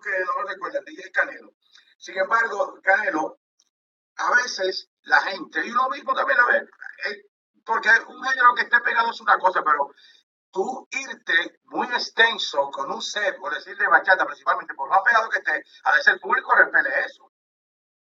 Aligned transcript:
que 0.00 0.10
no 0.10 0.42
lo 0.42 0.48
recuerdan, 0.48 0.84
DJ 0.84 1.10
Canelo. 1.12 1.52
Sin 1.98 2.16
embargo, 2.18 2.78
Canelo, 2.82 3.38
a 4.16 4.34
veces 4.36 4.90
la 5.02 5.20
gente, 5.22 5.66
y 5.66 5.70
lo 5.70 5.88
mismo 5.90 6.14
también 6.14 6.38
a 6.40 6.46
ver, 6.46 6.62
eh, 7.08 7.26
porque 7.64 7.88
un 8.08 8.22
género 8.22 8.54
que 8.54 8.62
esté 8.62 8.80
pegado 8.80 9.10
es 9.10 9.20
una 9.20 9.38
cosa, 9.38 9.62
pero 9.64 9.90
tú 10.50 10.88
irte 10.92 11.58
muy 11.64 11.86
extenso 11.88 12.70
con 12.70 12.92
un 12.92 13.02
set, 13.02 13.36
por 13.38 13.54
decir 13.54 13.76
de 13.76 13.88
bachata, 13.88 14.24
principalmente 14.24 14.74
por 14.74 14.88
más 14.88 15.00
pegado 15.02 15.28
que 15.28 15.38
esté, 15.38 15.64
a 15.84 15.92
veces 15.92 16.14
el 16.14 16.20
público 16.20 16.54
repele 16.54 16.90
eso. 17.04 17.30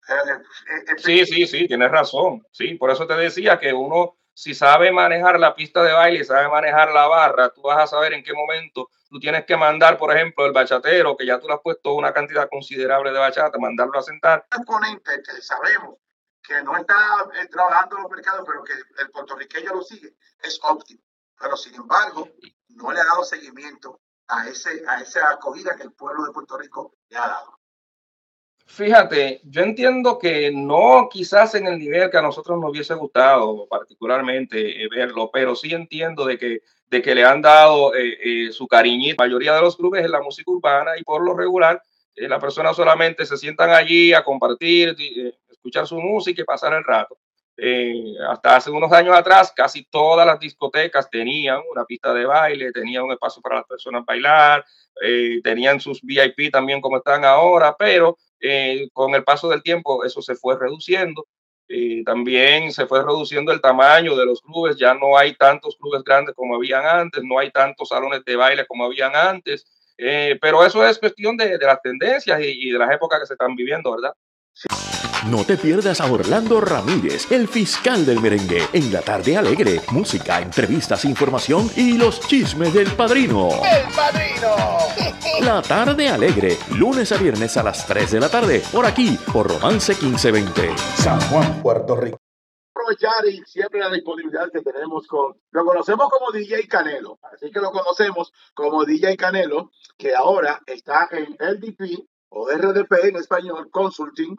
Eh, 0.10 0.96
sí, 0.98 1.26
sí, 1.26 1.46
sí, 1.46 1.68
tienes 1.68 1.92
razón. 1.92 2.44
Sí, 2.52 2.76
por 2.76 2.90
eso 2.90 3.06
te 3.06 3.14
decía 3.14 3.60
que 3.60 3.71
uno 3.71 4.18
si 4.40 4.56
sabe 4.56 4.90
manejar 4.90 5.38
la 5.38 5.54
pista 5.54 5.84
de 5.84 5.92
baile, 5.92 6.24
sabe 6.24 6.48
manejar 6.48 6.94
la 6.94 7.08
barra, 7.08 7.50
tú 7.50 7.62
vas 7.62 7.78
a 7.78 7.88
saber 7.88 8.14
en 8.14 8.24
qué 8.24 8.32
momento 8.32 8.89
tú 9.10 9.20
tienes 9.20 9.44
que 9.44 9.58
mandar, 9.58 9.98
por 9.98 10.16
ejemplo, 10.16 10.46
el 10.46 10.54
bachatero, 10.54 11.18
que 11.18 11.26
ya 11.26 11.42
tú 11.42 11.48
le 11.50 11.56
has 11.56 11.60
puesto 11.60 11.92
una 11.94 12.14
cantidad 12.14 12.48
considerable 12.50 13.12
de 13.12 13.20
bachata, 13.20 13.57
mandarlo 13.60 14.00
a 14.00 14.02
sentar. 14.02 14.46
Un 14.57 14.64
componente 14.64 15.21
que 15.24 15.42
sabemos 15.42 15.97
que 16.42 16.64
no 16.64 16.78
está 16.78 16.96
eh, 17.36 17.47
trabajando 17.47 17.97
en 17.97 18.04
los 18.04 18.11
mercados, 18.11 18.46
pero 18.47 18.64
que 18.64 18.71
el 19.02 19.11
puertorriqueño 19.11 19.74
lo 19.74 19.82
sigue, 19.82 20.16
es 20.42 20.58
óptimo. 20.64 21.02
Pero 21.38 21.58
sin 21.58 21.75
embargo, 21.75 22.30
no 22.69 22.94
le 22.94 23.02
ha 23.02 23.04
dado 23.04 23.25
seguimiento 23.25 24.00
a, 24.30 24.47
ese, 24.47 24.86
a 24.88 25.02
esa 25.02 25.32
acogida 25.32 25.75
que 25.75 25.83
el 25.83 25.92
pueblo 25.92 26.24
de 26.24 26.32
Puerto 26.32 26.58
Rico 26.58 26.96
le 27.10 27.18
ha 27.18 27.28
dado. 27.28 27.60
Fíjate, 28.71 29.41
yo 29.46 29.64
entiendo 29.64 30.19
que 30.19 30.51
no 30.54 31.10
quizás 31.11 31.55
en 31.55 31.65
el 31.65 31.79
nivel 31.79 32.11
que 32.11 32.17
a 32.17 32.22
nosotros 32.22 32.59
nos 32.59 32.69
hubiese 32.69 32.94
gustado 32.94 33.67
particularmente 33.67 34.83
eh, 34.83 34.88
verlo, 34.88 35.31
pero 35.33 35.55
sí 35.55 35.73
entiendo 35.73 36.23
de 36.23 36.38
que, 36.38 36.61
de 36.88 37.02
que 37.02 37.16
le 37.16 37.25
han 37.25 37.41
dado 37.41 37.95
eh, 37.95 38.17
eh, 38.23 38.52
su 38.52 38.67
cariñito. 38.67 39.23
La 39.23 39.27
mayoría 39.27 39.55
de 39.55 39.61
los 39.61 39.75
clubes 39.75 40.05
en 40.05 40.11
la 40.11 40.22
música 40.22 40.52
urbana 40.52 40.91
y 41.00 41.03
por 41.03 41.25
lo 41.25 41.36
regular 41.36 41.81
las 42.16 42.39
personas 42.39 42.75
solamente 42.75 43.25
se 43.25 43.38
sientan 43.38 43.72
allí 43.72 44.13
a 44.13 44.23
compartir, 44.23 44.95
escuchar 45.49 45.88
su 45.88 45.99
música 45.99 46.41
y 46.41 46.45
pasar 46.45 46.73
el 46.73 46.83
rato. 46.83 47.17
hasta 48.29 48.57
hace 48.57 48.69
unos 48.69 48.91
años 48.91 49.17
atrás, 49.17 49.51
casi 49.55 49.85
todas 49.85 50.27
las 50.27 50.39
discotecas 50.39 51.09
tenían 51.09 51.61
una 51.72 51.85
pista 51.85 52.13
de 52.13 52.25
baile, 52.25 52.72
tenían 52.72 53.03
un 53.03 53.13
espacio 53.13 53.41
para 53.41 53.55
las 53.55 53.66
personas 53.66 54.05
bailar, 54.05 54.63
tenían 55.44 55.79
sus 55.79 56.01
VIP 56.01 56.51
también 56.51 56.81
como 56.81 56.97
están 56.97 57.23
ahora, 57.23 57.75
pero 57.77 58.17
eh, 58.41 58.87
con 58.93 59.15
el 59.15 59.23
paso 59.23 59.49
del 59.49 59.63
tiempo 59.63 60.03
eso 60.05 60.21
se 60.21 60.35
fue 60.35 60.57
reduciendo. 60.57 61.25
y 61.67 62.03
también 62.03 62.71
se 62.71 62.87
fue 62.87 63.03
reduciendo 63.03 63.51
el 63.51 63.61
tamaño 63.61 64.15
de 64.15 64.25
los 64.25 64.41
clubes, 64.41 64.77
ya 64.77 64.93
no 64.95 65.17
hay 65.17 65.35
tantos 65.35 65.77
clubes 65.77 66.03
grandes 66.03 66.35
como 66.35 66.55
habían 66.55 66.85
antes, 66.85 67.23
no 67.23 67.37
hay 67.39 67.51
tantos 67.51 67.89
salones 67.89 68.23
de 68.25 68.35
baile 68.35 68.65
como 68.67 68.85
habían 68.85 69.15
antes, 69.15 69.65
eh, 69.97 70.37
pero 70.41 70.65
eso 70.65 70.85
es 70.87 70.97
cuestión 70.97 71.37
de, 71.37 71.57
las 71.59 71.81
tendencias 71.81 72.41
y, 72.41 72.69
y, 72.69 72.71
de 72.71 72.79
las 72.79 72.91
épocas 72.91 73.19
que 73.19 73.27
se 73.27 73.33
están 73.33 73.55
viviendo, 73.55 73.91
¿verdad? 73.91 74.13
No 75.28 75.44
te 75.44 75.58
pierdas 75.58 76.00
a 76.00 76.09
Orlando 76.09 76.62
Ramírez, 76.62 77.30
el 77.30 77.50
fiscal 77.50 78.06
del 78.06 78.22
merengue, 78.22 78.66
en 78.72 78.94
la 78.94 79.02
tarde 79.02 79.36
alegre. 79.36 79.81
Música, 79.92 80.39
entrevistas, 80.39 81.03
información 81.03 81.70
y 81.75 81.98
los 81.98 82.22
chismes 82.22 82.73
del 82.73 82.89
padrino. 82.94 83.50
¡El 83.50 83.94
padrino! 83.94 84.56
La 85.42 85.62
tarde 85.62 86.09
alegre, 86.09 86.58
lunes 86.78 87.12
a 87.12 87.17
viernes 87.17 87.58
a 87.58 87.64
las 87.64 87.86
3 87.86 88.12
de 88.12 88.20
la 88.20 88.30
tarde, 88.30 88.62
por 88.72 88.86
aquí, 88.86 89.17
por 89.31 89.47
Romance 89.47 89.94
1520. 89.94 90.78
San 90.95 91.20
Juan, 91.30 91.62
Puerto 91.62 91.95
Rico. 91.95 92.17
Aprovechar 92.73 93.25
y 93.28 93.42
siempre 93.45 93.80
la 93.80 93.90
disponibilidad 93.90 94.50
que 94.52 94.62
tenemos 94.62 95.06
con. 95.08 95.36
Lo 95.52 95.66
conocemos 95.66 96.09
como 96.09 96.31
DJ 96.31 96.67
Canelo, 96.67 97.20
así 97.23 97.52
que 97.52 97.59
lo 97.59 97.72
conocemos 97.72 98.34
como 98.53 98.86
DJ 98.86 99.16
Canelo, 99.17 99.72
que 99.97 100.16
ahora 100.16 100.62
está 100.66 101.09
en 101.12 101.36
LDP 101.40 102.06
o 102.30 102.50
RDP 102.50 103.06
en 103.06 103.16
español, 103.17 103.70
Consulting, 103.72 104.38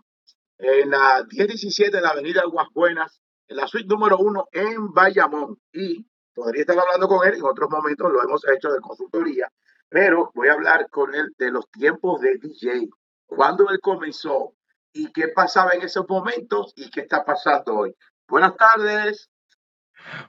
en 0.61 0.91
la 0.91 1.25
1017 1.31 1.97
de 1.97 2.03
la 2.03 2.11
avenida 2.11 2.43
Aguas 2.43 2.69
Buenas, 2.73 3.21
en 3.49 3.57
la 3.57 3.67
suite 3.67 3.89
número 3.89 4.19
uno 4.19 4.49
en 4.53 4.93
Bayamón. 4.93 5.59
Y 5.73 6.07
podría 6.35 6.63
estar 6.63 6.79
hablando 6.79 7.09
con 7.09 7.27
él, 7.27 7.35
en 7.35 7.45
otros 7.45 7.71
momentos 7.71 8.11
lo 8.13 8.23
hemos 8.23 8.47
hecho 8.49 8.71
de 8.71 8.81
consultoría, 8.81 9.51
pero 9.89 10.31
voy 10.35 10.49
a 10.49 10.53
hablar 10.53 10.89
con 10.91 11.15
él 11.15 11.35
de 11.39 11.51
los 11.51 11.69
tiempos 11.71 12.21
de 12.21 12.37
DJ, 12.39 12.89
cuándo 13.27 13.69
él 13.71 13.81
comenzó 13.81 14.55
y 14.93 15.13
qué 15.13 15.29
pasaba 15.29 15.73
en 15.73 15.83
esos 15.83 16.09
momentos 16.09 16.73
y 16.77 16.91
qué 16.91 17.01
está 17.01 17.25
pasando 17.25 17.75
hoy. 17.77 17.97
Buenas 18.29 18.57
tardes. 18.57 19.31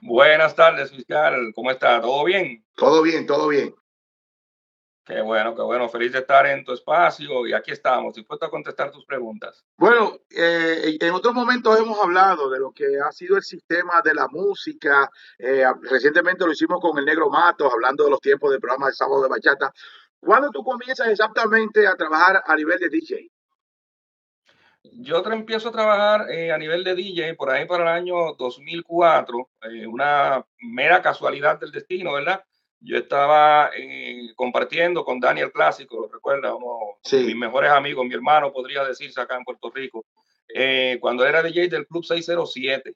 Buenas 0.02 0.54
tardes, 0.54 0.90
fiscal. 0.90 1.52
¿Cómo 1.54 1.70
está? 1.70 2.00
¿Todo 2.00 2.24
bien? 2.24 2.64
Todo 2.74 3.02
bien, 3.02 3.26
todo 3.26 3.48
bien. 3.48 3.74
Qué 5.04 5.20
bueno, 5.20 5.54
qué 5.56 5.62
bueno. 5.62 5.88
Feliz 5.88 6.12
de 6.12 6.20
estar 6.20 6.46
en 6.46 6.64
tu 6.64 6.72
espacio 6.72 7.44
y 7.46 7.52
aquí 7.52 7.72
estamos, 7.72 8.14
dispuesto 8.14 8.46
a 8.46 8.50
contestar 8.50 8.92
tus 8.92 9.04
preguntas. 9.04 9.64
Bueno, 9.76 10.12
eh, 10.30 10.96
en 11.00 11.12
otros 11.12 11.34
momentos 11.34 11.76
hemos 11.78 11.98
hablado 12.00 12.48
de 12.48 12.60
lo 12.60 12.70
que 12.70 13.00
ha 13.00 13.10
sido 13.10 13.36
el 13.36 13.42
sistema 13.42 14.00
de 14.04 14.14
la 14.14 14.28
música. 14.28 15.10
Eh, 15.38 15.64
recientemente 15.90 16.46
lo 16.46 16.52
hicimos 16.52 16.80
con 16.80 16.96
el 16.98 17.04
Negro 17.04 17.28
Matos, 17.30 17.72
hablando 17.72 18.04
de 18.04 18.10
los 18.10 18.20
tiempos 18.20 18.52
del 18.52 18.60
programa 18.60 18.86
de 18.86 18.92
Sábado 18.92 19.22
de 19.22 19.28
Bachata. 19.28 19.72
¿Cuándo 20.20 20.50
tú 20.50 20.62
comienzas 20.62 21.08
exactamente 21.08 21.84
a 21.84 21.96
trabajar 21.96 22.44
a 22.46 22.54
nivel 22.54 22.78
de 22.78 22.88
DJ? 22.88 23.28
Yo 24.84 25.20
empiezo 25.24 25.70
a 25.70 25.72
trabajar 25.72 26.30
eh, 26.30 26.52
a 26.52 26.58
nivel 26.58 26.84
de 26.84 26.94
DJ 26.94 27.34
por 27.34 27.50
ahí 27.50 27.66
para 27.66 27.82
el 27.82 27.88
año 27.88 28.34
2004, 28.34 29.50
una 29.88 30.44
mera 30.60 31.02
casualidad 31.02 31.58
del 31.58 31.72
destino, 31.72 32.12
¿verdad? 32.12 32.44
Yo 32.84 32.96
estaba 32.96 33.70
eh, 33.76 34.32
compartiendo 34.34 35.04
con 35.04 35.20
Daniel 35.20 35.52
Clásico, 35.52 36.00
lo 36.00 36.08
recuerda, 36.08 36.54
uno 36.54 36.98
de 37.10 37.24
mis 37.24 37.36
mejores 37.36 37.70
amigos, 37.70 38.04
mi 38.04 38.14
hermano 38.14 38.52
podría 38.52 38.84
decirse 38.84 39.20
acá 39.20 39.36
en 39.36 39.44
Puerto 39.44 39.70
Rico, 39.70 40.04
eh, 40.52 40.98
cuando 41.00 41.24
era 41.24 41.42
DJ 41.42 41.68
del 41.68 41.86
Club 41.86 42.04
607. 42.04 42.94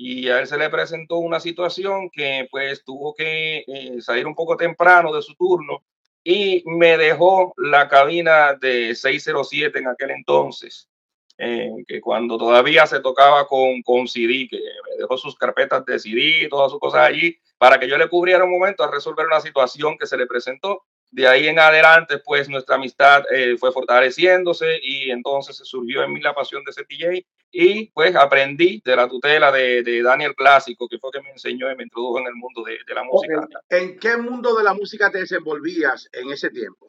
Y 0.00 0.28
a 0.28 0.38
él 0.38 0.46
se 0.46 0.56
le 0.56 0.70
presentó 0.70 1.16
una 1.18 1.40
situación 1.40 2.08
que 2.10 2.46
pues 2.52 2.84
tuvo 2.84 3.14
que 3.14 3.64
eh, 3.66 4.00
salir 4.00 4.28
un 4.28 4.36
poco 4.36 4.56
temprano 4.56 5.12
de 5.12 5.22
su 5.22 5.34
turno 5.34 5.82
y 6.22 6.62
me 6.66 6.96
dejó 6.96 7.52
la 7.56 7.88
cabina 7.88 8.54
de 8.54 8.94
607 8.94 9.76
en 9.76 9.88
aquel 9.88 10.10
entonces. 10.10 10.88
que 11.36 12.00
cuando 12.00 12.38
todavía 12.38 12.86
se 12.86 13.00
tocaba 13.00 13.46
con, 13.48 13.82
con 13.82 14.06
CD, 14.06 14.46
que 14.48 14.58
me 14.58 14.96
dejó 14.98 15.16
sus 15.18 15.36
carpetas 15.36 15.84
de 15.84 15.98
CD, 15.98 16.48
todas 16.48 16.70
sus 16.70 16.80
cosas 16.80 17.08
allí, 17.08 17.36
para 17.58 17.78
que 17.78 17.88
yo 17.88 17.98
le 17.98 18.08
cubriera 18.08 18.44
un 18.44 18.50
momento 18.50 18.84
a 18.84 18.90
resolver 18.90 19.26
una 19.26 19.40
situación 19.40 19.98
que 19.98 20.06
se 20.06 20.16
le 20.16 20.26
presentó. 20.26 20.84
De 21.10 21.26
ahí 21.26 21.48
en 21.48 21.58
adelante, 21.58 22.18
pues 22.18 22.48
nuestra 22.48 22.76
amistad 22.76 23.24
eh, 23.32 23.56
fue 23.58 23.72
fortaleciéndose 23.72 24.78
y 24.82 25.10
entonces 25.10 25.56
se 25.56 25.64
surgió 25.64 26.02
en 26.02 26.12
mí 26.12 26.20
la 26.20 26.34
pasión 26.34 26.62
de 26.64 26.70
ese 26.70 26.84
DJ 26.88 27.26
y 27.50 27.86
pues 27.90 28.14
aprendí 28.14 28.82
de 28.84 28.94
la 28.94 29.08
tutela 29.08 29.50
de, 29.50 29.82
de 29.82 30.02
Daniel 30.02 30.34
Clásico, 30.34 30.86
que 30.86 30.98
fue 30.98 31.10
que 31.10 31.22
me 31.22 31.30
enseñó 31.30 31.70
y 31.70 31.76
me 31.76 31.84
introdujo 31.84 32.20
en 32.20 32.26
el 32.26 32.34
mundo 32.34 32.62
de, 32.62 32.78
de 32.86 32.94
la 32.94 33.04
música. 33.04 33.48
¿En 33.70 33.98
qué 33.98 34.16
mundo 34.18 34.54
de 34.54 34.64
la 34.64 34.74
música 34.74 35.10
te 35.10 35.18
desenvolvías 35.18 36.08
en 36.12 36.30
ese 36.30 36.50
tiempo? 36.50 36.86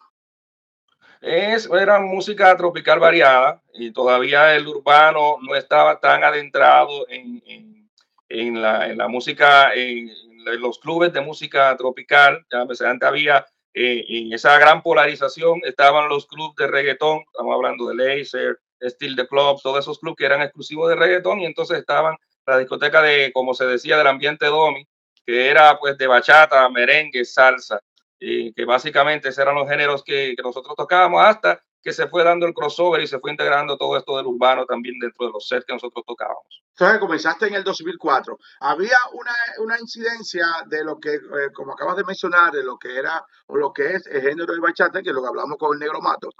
Es, 1.21 1.69
era 1.69 1.99
música 1.99 2.55
tropical 2.55 2.99
variada 2.99 3.61
y 3.73 3.91
todavía 3.91 4.55
el 4.55 4.67
urbano 4.67 5.37
no 5.41 5.55
estaba 5.55 5.99
tan 5.99 6.23
adentrado 6.23 7.07
en, 7.09 7.41
en, 7.45 7.89
en 8.29 8.61
la, 8.61 8.87
en 8.87 8.97
la 8.97 9.07
música, 9.07 9.73
en, 9.73 10.09
los 10.57 10.79
clubes 10.79 11.13
de 11.13 11.21
música 11.21 11.75
tropical, 11.77 12.45
ya 12.51 12.65
pues, 12.65 12.81
antes 12.81 13.07
había 13.07 13.45
eh, 13.73 14.05
en 14.07 14.33
esa 14.33 14.57
gran 14.57 14.81
polarización, 14.81 15.61
estaban 15.63 16.09
los 16.09 16.25
clubes 16.25 16.55
de 16.57 16.67
reggaetón, 16.67 17.19
estamos 17.31 17.55
hablando 17.55 17.87
de 17.87 17.95
Laser, 17.95 18.59
Steel 18.81 19.15
the 19.15 19.27
Club, 19.27 19.59
todos 19.61 19.79
esos 19.79 19.99
clubes 19.99 20.17
que 20.17 20.25
eran 20.25 20.41
exclusivos 20.41 20.89
de 20.89 20.95
reggaetón 20.95 21.41
y 21.41 21.45
entonces 21.45 21.79
estaban 21.79 22.15
la 22.45 22.57
discoteca 22.57 23.01
de, 23.01 23.31
como 23.33 23.53
se 23.53 23.65
decía, 23.65 23.97
del 23.97 24.07
ambiente 24.07 24.47
domi, 24.47 24.87
que 25.25 25.49
era 25.49 25.77
pues 25.77 25.97
de 25.97 26.07
bachata, 26.07 26.67
merengue, 26.69 27.23
salsa, 27.25 27.79
y 28.19 28.51
que 28.53 28.65
básicamente 28.65 29.29
eran 29.37 29.55
los 29.55 29.69
géneros 29.69 30.03
que, 30.03 30.33
que 30.35 30.43
nosotros 30.43 30.75
tocábamos 30.75 31.23
hasta 31.23 31.61
que 31.81 31.93
se 31.93 32.07
fue 32.07 32.23
dando 32.23 32.45
el 32.45 32.53
crossover 32.53 33.01
y 33.01 33.07
se 33.07 33.19
fue 33.19 33.31
integrando 33.31 33.77
todo 33.77 33.97
esto 33.97 34.17
del 34.17 34.27
urbano 34.27 34.65
también 34.65 34.99
dentro 34.99 35.27
de 35.27 35.33
los 35.33 35.47
sets 35.47 35.65
que 35.65 35.73
nosotros 35.73 36.03
tocábamos. 36.05 36.63
Entonces 36.79 36.99
comenzaste 36.99 37.47
en 37.47 37.55
el 37.55 37.63
2004. 37.65 38.37
Había 38.61 38.95
una, 39.11 39.33
una 39.57 39.77
incidencia 39.79 40.45
de 40.67 40.85
lo 40.85 40.97
que, 40.97 41.15
eh, 41.15 41.51
como 41.53 41.73
acabas 41.73 41.97
de 41.97 42.05
mencionar, 42.05 42.53
de 42.53 42.63
lo 42.63 42.77
que 42.77 42.95
era 42.97 43.21
o 43.47 43.57
lo 43.57 43.73
que 43.73 43.95
es 43.95 44.07
el 44.07 44.21
género 44.21 44.53
de 44.53 44.61
bachata, 44.61 45.01
que 45.01 45.11
lo 45.11 45.21
que 45.21 45.27
hablamos 45.27 45.57
con 45.57 45.73
el 45.73 45.79
Negro 45.79 45.99
Matos, 45.99 46.33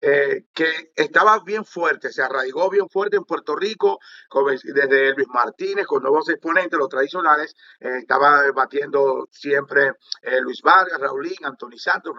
eh, 0.00 0.46
que 0.52 0.92
estaba 0.96 1.38
bien 1.44 1.64
fuerte, 1.64 2.10
se 2.10 2.22
arraigó 2.22 2.68
bien 2.70 2.88
fuerte 2.88 3.16
en 3.16 3.24
Puerto 3.24 3.54
Rico, 3.54 4.00
desde 4.64 5.14
Luis 5.14 5.28
Martínez, 5.28 5.86
con 5.86 6.02
nuevos 6.02 6.28
exponentes, 6.28 6.76
los 6.76 6.88
tradicionales, 6.88 7.54
eh, 7.78 7.98
estaba 7.98 8.50
batiendo 8.50 9.28
siempre 9.30 9.92
Luis 10.40 10.60
Vargas, 10.62 10.98
Raulín, 11.00 11.36
Anthony 11.44 11.78
Santos, 11.78 12.14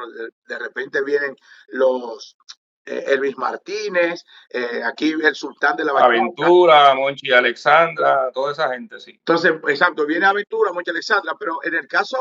de 0.48 0.60
repente 0.60 1.04
vienen 1.04 1.36
los 1.68 2.38
Elvis 2.86 3.38
Martínez, 3.38 4.24
eh, 4.50 4.82
aquí 4.84 5.12
el 5.12 5.36
sultán 5.36 5.76
de 5.76 5.86
la 5.86 5.92
Aventura, 5.92 6.94
Monchi 6.94 7.32
Alexandra, 7.32 8.32
toda 8.32 8.52
esa 8.52 8.70
gente, 8.70 9.00
sí. 9.00 9.12
Entonces, 9.12 9.54
exacto, 9.68 10.06
viene 10.06 10.26
Aventura, 10.26 10.72
Monchi 10.72 10.92
Alexandra, 10.92 11.34
pero 11.40 11.60
en 11.64 11.76
el 11.76 11.88
caso 11.88 12.18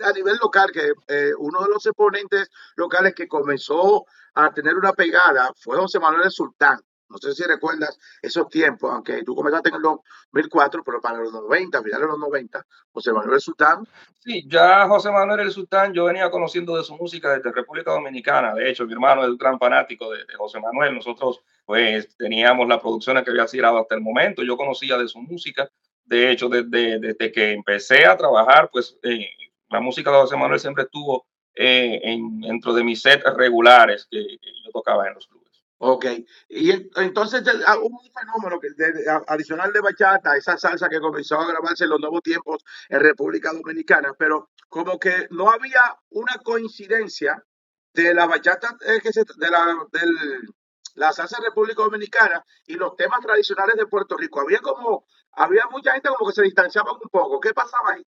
a 0.00 0.12
nivel 0.12 0.36
local, 0.42 0.70
que 0.72 0.92
eh, 1.08 1.32
uno 1.38 1.62
de 1.62 1.68
los 1.68 1.86
exponentes 1.86 2.50
locales 2.76 3.14
que 3.14 3.28
comenzó 3.28 4.04
a 4.34 4.52
tener 4.52 4.74
una 4.74 4.92
pegada 4.92 5.52
fue 5.56 5.76
José 5.76 6.00
Manuel 6.00 6.30
Sultán. 6.30 6.80
No 7.08 7.18
sé 7.18 7.34
si 7.34 7.44
recuerdas 7.44 7.98
esos 8.22 8.48
tiempos, 8.48 8.90
aunque 8.92 9.22
tú 9.22 9.34
comenzaste 9.34 9.68
en 9.68 9.76
el 9.76 9.82
2004, 9.82 10.82
pero 10.84 11.00
para 11.00 11.18
los 11.18 11.32
90, 11.32 11.82
finales 11.82 12.06
de 12.06 12.12
los 12.12 12.18
90, 12.18 12.66
José 12.92 13.12
Manuel 13.12 13.40
Sultán. 13.40 13.86
Sí, 14.18 14.44
ya 14.48 14.88
José 14.88 15.10
Manuel 15.10 15.40
el 15.40 15.50
Sultán, 15.52 15.92
yo 15.92 16.06
venía 16.06 16.30
conociendo 16.30 16.76
de 16.76 16.84
su 16.84 16.96
música 16.96 17.36
desde 17.36 17.52
República 17.52 17.92
Dominicana. 17.92 18.54
De 18.54 18.70
hecho, 18.70 18.86
mi 18.86 18.92
hermano 18.92 19.22
es 19.22 19.30
un 19.30 19.36
gran 19.36 19.58
fanático 19.58 20.10
de, 20.10 20.24
José 20.36 20.60
Manuel. 20.60 20.94
Nosotros, 20.94 21.40
pues, 21.64 22.16
teníamos 22.16 22.66
las 22.68 22.80
producciones 22.80 23.22
que 23.22 23.30
había 23.30 23.46
tirado 23.46 23.78
hasta 23.78 23.94
el 23.94 24.00
momento. 24.00 24.42
Yo 24.42 24.56
conocía 24.56 24.96
de 24.96 25.08
su 25.08 25.20
música. 25.20 25.70
De 26.04 26.30
hecho, 26.30 26.48
desde, 26.48 26.98
desde 26.98 27.32
que 27.32 27.52
empecé 27.52 28.06
a 28.06 28.16
trabajar, 28.16 28.70
pues, 28.72 28.98
eh, 29.02 29.28
la 29.68 29.80
música 29.80 30.10
de 30.10 30.18
José 30.18 30.36
Manuel 30.36 30.60
siempre 30.60 30.84
estuvo 30.84 31.26
eh, 31.54 32.00
en, 32.02 32.40
dentro 32.40 32.72
de 32.74 32.82
mis 32.82 33.00
sets 33.00 33.24
regulares 33.36 34.08
que, 34.10 34.20
yo 34.64 34.70
tocaba 34.72 35.06
en 35.06 35.14
los 35.14 35.26
clubes. 35.26 35.43
Ok, 35.78 36.06
y 36.48 36.70
entonces 36.70 37.42
ah, 37.66 37.76
hubo 37.78 38.00
un 38.00 38.10
fenómeno 38.12 38.60
que 38.60 38.68
adicional 39.26 39.72
de 39.72 39.80
bachata, 39.80 40.36
esa 40.36 40.56
salsa 40.56 40.88
que 40.88 41.00
comenzó 41.00 41.38
a 41.38 41.48
grabarse 41.48 41.84
en 41.84 41.90
los 41.90 42.00
nuevos 42.00 42.22
tiempos 42.22 42.64
en 42.88 43.00
República 43.00 43.52
Dominicana, 43.52 44.14
pero 44.16 44.50
como 44.68 44.98
que 44.98 45.26
no 45.30 45.50
había 45.50 45.96
una 46.10 46.38
coincidencia 46.44 47.44
de 47.92 48.14
la 48.14 48.26
bachata 48.26 48.76
eh, 48.86 49.00
de 49.02 49.50
la, 49.50 49.76
del, 49.92 50.48
la 50.94 51.12
salsa 51.12 51.38
República 51.42 51.82
Dominicana 51.82 52.44
y 52.66 52.74
los 52.74 52.96
temas 52.96 53.20
tradicionales 53.20 53.76
de 53.76 53.86
Puerto 53.86 54.16
Rico. 54.16 54.40
Había 54.40 54.58
como, 54.58 55.06
había 55.32 55.66
mucha 55.70 55.92
gente 55.92 56.08
como 56.08 56.28
que 56.28 56.34
se 56.34 56.42
distanciaba 56.42 56.92
un 56.92 57.08
poco. 57.10 57.40
¿Qué 57.40 57.52
pasaba 57.52 57.92
ahí? 57.92 58.06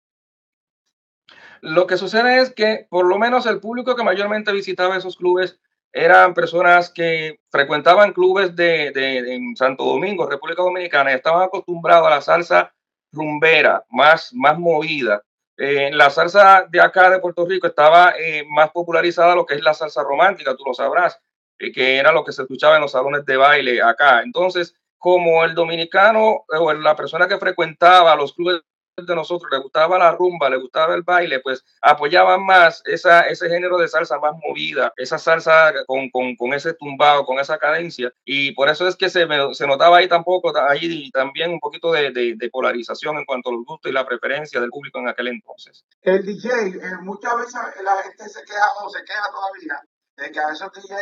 Lo 1.62 1.88
que 1.88 1.98
sucede 1.98 2.40
es 2.40 2.54
que 2.54 2.88
por 2.90 3.06
lo 3.06 3.18
menos 3.18 3.46
el 3.46 3.60
público 3.60 3.96
que 3.96 4.04
mayormente 4.04 4.52
visitaba 4.52 4.98
esos 4.98 5.18
clubes 5.18 5.60
eran 5.92 6.34
personas 6.34 6.90
que 6.90 7.40
frecuentaban 7.50 8.14
clubes 8.14 8.56
de, 8.56 8.88
en 9.36 9.56
Santo 9.56 9.84
Domingo, 9.86 10.30
República 10.30 10.62
Dominicana, 10.62 11.12
y 11.12 11.16
estaban 11.16 11.44
acostumbrados 11.44 12.08
a 12.08 12.12
la 12.12 12.22
salsa 12.22 12.74
rumbera, 13.12 13.84
más, 13.90 14.34
más 14.34 14.58
movida. 14.60 15.22
Eh, 15.58 15.90
la 15.92 16.10
salsa 16.10 16.68
de 16.70 16.80
acá 16.80 17.10
de 17.10 17.20
Puerto 17.20 17.46
Rico 17.46 17.66
estaba 17.66 18.14
eh, 18.20 18.46
más 18.48 18.70
popularizada 18.70 19.34
lo 19.34 19.46
que 19.46 19.56
es 19.56 19.62
la 19.62 19.74
salsa 19.74 20.04
romántica, 20.04 20.56
tú 20.56 20.64
lo 20.66 20.74
sabrás, 20.74 21.20
eh, 21.58 21.72
que 21.72 21.98
era 21.98 22.12
lo 22.12 22.24
que 22.24 22.32
se 22.32 22.44
escuchaba 22.44 22.76
en 22.76 22.82
los 22.82 22.92
salones 22.92 23.26
de 23.26 23.38
baile 23.38 23.82
acá. 23.82 24.22
Entonces, 24.22 24.76
como 25.00 25.44
el 25.44 25.56
dominicano 25.56 26.46
o 26.48 26.74
la 26.74 26.96
persona 26.96 27.28
que 27.28 27.40
frecuentaba 27.40 28.16
los 28.16 28.34
clubes 28.34 28.62
de 29.06 29.16
nosotros 29.16 29.52
le 29.52 29.60
gustaba 29.60 30.00
la 30.00 30.12
rumba, 30.12 30.50
le 30.50 30.58
gustaba 30.58 30.96
el 30.96 31.04
baile, 31.04 31.40
pues 31.40 31.64
apoyaban 31.82 32.44
más 32.44 32.82
esa, 32.86 33.22
ese 33.22 33.48
género 33.48 33.78
de 33.78 33.88
salsa 33.88 34.18
más 34.18 34.34
movida, 34.44 34.92
esa 34.98 35.20
salsa 35.20 35.72
con, 35.86 36.10
con, 36.10 36.36
con 36.36 36.54
ese 36.54 36.74
tumbado, 36.74 37.26
con 37.26 37.40
esa 37.40 37.60
cadencia. 37.60 38.12
Y 38.26 38.54
por 38.54 38.70
eso 38.70 38.88
es 38.88 38.96
que 38.96 39.10
se, 39.10 39.28
se 39.54 39.68
notaba 39.68 39.98
ahí 39.98 40.08
tampoco, 40.08 40.52
ahí 40.58 41.12
también 41.12 41.52
un 41.52 41.60
poquito 41.60 41.92
de, 41.92 42.12
de, 42.12 42.50
polarización 42.50 43.18
en 43.18 43.26
cuanto 43.26 43.50
a 43.50 43.52
los 43.54 43.66
gustos 43.66 43.92
y 43.92 43.94
la 43.94 44.08
preferencia 44.08 44.60
del 44.60 44.72
público 44.72 45.00
en 45.00 45.10
aquel 45.10 45.28
entonces. 45.28 45.86
El 46.02 46.26
DJ, 46.26 46.50
eh, 46.50 46.82
muchas 47.02 47.38
veces 47.38 47.62
la 47.84 48.02
gente 48.02 48.30
se 48.30 48.44
queja 48.46 48.68
o 48.84 48.90
se 48.90 49.04
queja 49.04 49.30
todavía 49.30 49.84
de 50.16 50.32
que 50.32 50.40
a 50.40 50.52
esos 50.52 50.72
DJ 50.74 50.96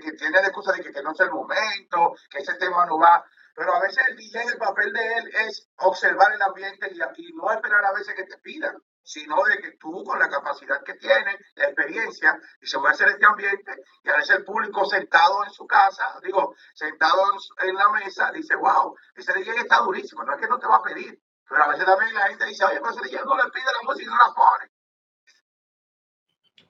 que 0.00 0.12
tiene 0.12 0.40
la 0.40 0.46
excusa 0.46 0.72
de 0.72 0.82
que, 0.82 0.92
que 0.92 1.02
no 1.02 1.12
es 1.12 1.20
el 1.20 1.30
momento, 1.30 2.14
que 2.30 2.38
ese 2.38 2.54
tema 2.54 2.86
no 2.86 2.98
va 2.98 3.24
pero 3.54 3.74
a 3.74 3.80
veces 3.80 4.04
el 4.08 4.16
DJ, 4.16 4.42
el 4.44 4.58
papel 4.58 4.92
de 4.92 5.14
él 5.14 5.30
es 5.46 5.68
observar 5.78 6.32
el 6.32 6.42
ambiente 6.42 6.90
y, 6.92 7.00
aquí 7.00 7.32
no 7.34 7.50
esperar 7.52 7.84
a 7.84 7.92
veces 7.92 8.14
que 8.14 8.24
te 8.24 8.38
pidan, 8.38 8.76
sino 9.02 9.42
de 9.44 9.58
que 9.58 9.72
tú 9.78 10.04
con 10.04 10.18
la 10.18 10.28
capacidad 10.28 10.82
que 10.84 10.94
tienes, 10.94 11.36
la 11.56 11.64
experiencia, 11.64 12.38
y 12.60 12.66
se 12.66 12.76
a 12.76 12.90
hacer 12.90 13.08
este 13.08 13.26
ambiente, 13.26 13.72
y 14.04 14.08
a 14.08 14.16
veces 14.16 14.36
el 14.36 14.44
público 14.44 14.84
sentado 14.84 15.44
en 15.44 15.50
su 15.50 15.66
casa, 15.66 16.18
digo, 16.22 16.54
sentado 16.74 17.22
en 17.62 17.74
la 17.74 17.88
mesa, 17.90 18.30
dice, 18.32 18.54
wow, 18.56 18.96
ese 19.14 19.32
DJ 19.32 19.52
está 19.56 19.78
durísimo, 19.78 20.24
no 20.24 20.34
es 20.34 20.40
que 20.40 20.48
no 20.48 20.58
te 20.58 20.66
va 20.66 20.76
a 20.76 20.82
pedir, 20.82 21.20
pero 21.48 21.64
a 21.64 21.68
veces 21.68 21.84
también 21.84 22.14
la 22.14 22.28
gente 22.28 22.46
dice, 22.46 22.64
oye, 22.64 22.80
pero 22.80 22.90
ese 22.90 23.02
DJ 23.02 23.24
no 23.24 23.36
le 23.36 23.50
pide 23.50 23.64
la 23.64 23.82
música 23.82 24.04
y 24.04 24.06
no 24.06 24.16
la 24.16 24.34
pone. 24.34 24.70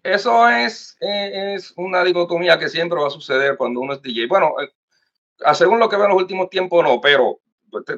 Eso 0.03 0.49
es, 0.49 0.97
eh, 1.01 1.55
es 1.55 1.73
una 1.77 2.03
dicotomía 2.03 2.59
que 2.59 2.69
siempre 2.69 3.01
va 3.01 3.07
a 3.07 3.11
suceder 3.11 3.57
cuando 3.57 3.79
uno 3.79 3.93
es 3.93 4.03
DJ. 4.03 4.27
Bueno, 4.27 4.61
eh, 4.61 4.73
según 5.55 5.79
lo 5.79 5.89
que 5.89 5.97
veo 5.97 6.07
en 6.07 6.13
los 6.13 6.21
últimos 6.21 6.51
tiempos, 6.51 6.83
no, 6.85 7.01
pero 7.01 7.41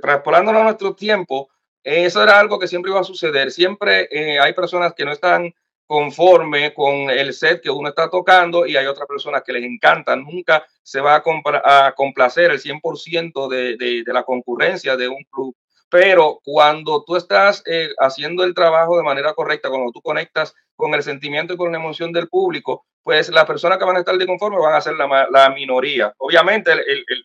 transpolándolo 0.00 0.60
a 0.60 0.64
nuestro 0.64 0.94
tiempo, 0.94 1.48
eso 1.82 2.22
era 2.22 2.38
algo 2.38 2.58
que 2.58 2.68
siempre 2.68 2.90
iba 2.90 3.00
a 3.00 3.04
suceder. 3.04 3.50
Siempre 3.50 4.08
eh, 4.10 4.38
hay 4.40 4.52
personas 4.54 4.94
que 4.94 5.04
no 5.04 5.12
están 5.12 5.52
conforme 5.86 6.72
con 6.72 7.10
el 7.10 7.34
set 7.34 7.60
que 7.60 7.70
uno 7.70 7.90
está 7.90 8.08
tocando 8.08 8.66
y 8.66 8.76
hay 8.76 8.86
otras 8.86 9.06
personas 9.06 9.42
que 9.42 9.52
les 9.52 9.64
encanta. 9.64 10.16
Nunca 10.16 10.64
se 10.82 11.00
va 11.00 11.16
a, 11.16 11.92
complacer 11.94 12.50
el 12.50 12.60
100% 12.60 13.48
de, 13.48 13.76
de, 13.76 14.02
de, 14.04 14.12
la 14.12 14.22
concurrencia 14.22 14.96
de 14.96 15.08
un 15.08 15.22
club. 15.30 15.54
Pero 15.90 16.40
cuando 16.44 17.04
tú 17.04 17.16
estás 17.16 17.62
eh, 17.66 17.90
haciendo 17.98 18.44
el 18.44 18.54
trabajo 18.54 18.96
de 18.96 19.04
manera 19.04 19.34
correcta, 19.34 19.68
cuando 19.68 19.92
tú 19.92 20.00
conectas 20.02 20.54
con 20.76 20.94
el 20.94 21.02
sentimiento 21.02 21.54
y 21.54 21.56
con 21.56 21.70
la 21.72 21.78
emoción 21.78 22.12
del 22.12 22.28
público, 22.28 22.84
pues 23.02 23.28
las 23.28 23.44
personas 23.44 23.78
que 23.78 23.84
van 23.84 23.96
a 23.96 24.00
estar 24.00 24.16
de 24.16 24.26
conforme 24.26 24.58
van 24.58 24.74
a 24.74 24.80
ser 24.80 24.94
la, 24.94 25.50
minoría. 25.50 26.12
Obviamente 26.18 26.72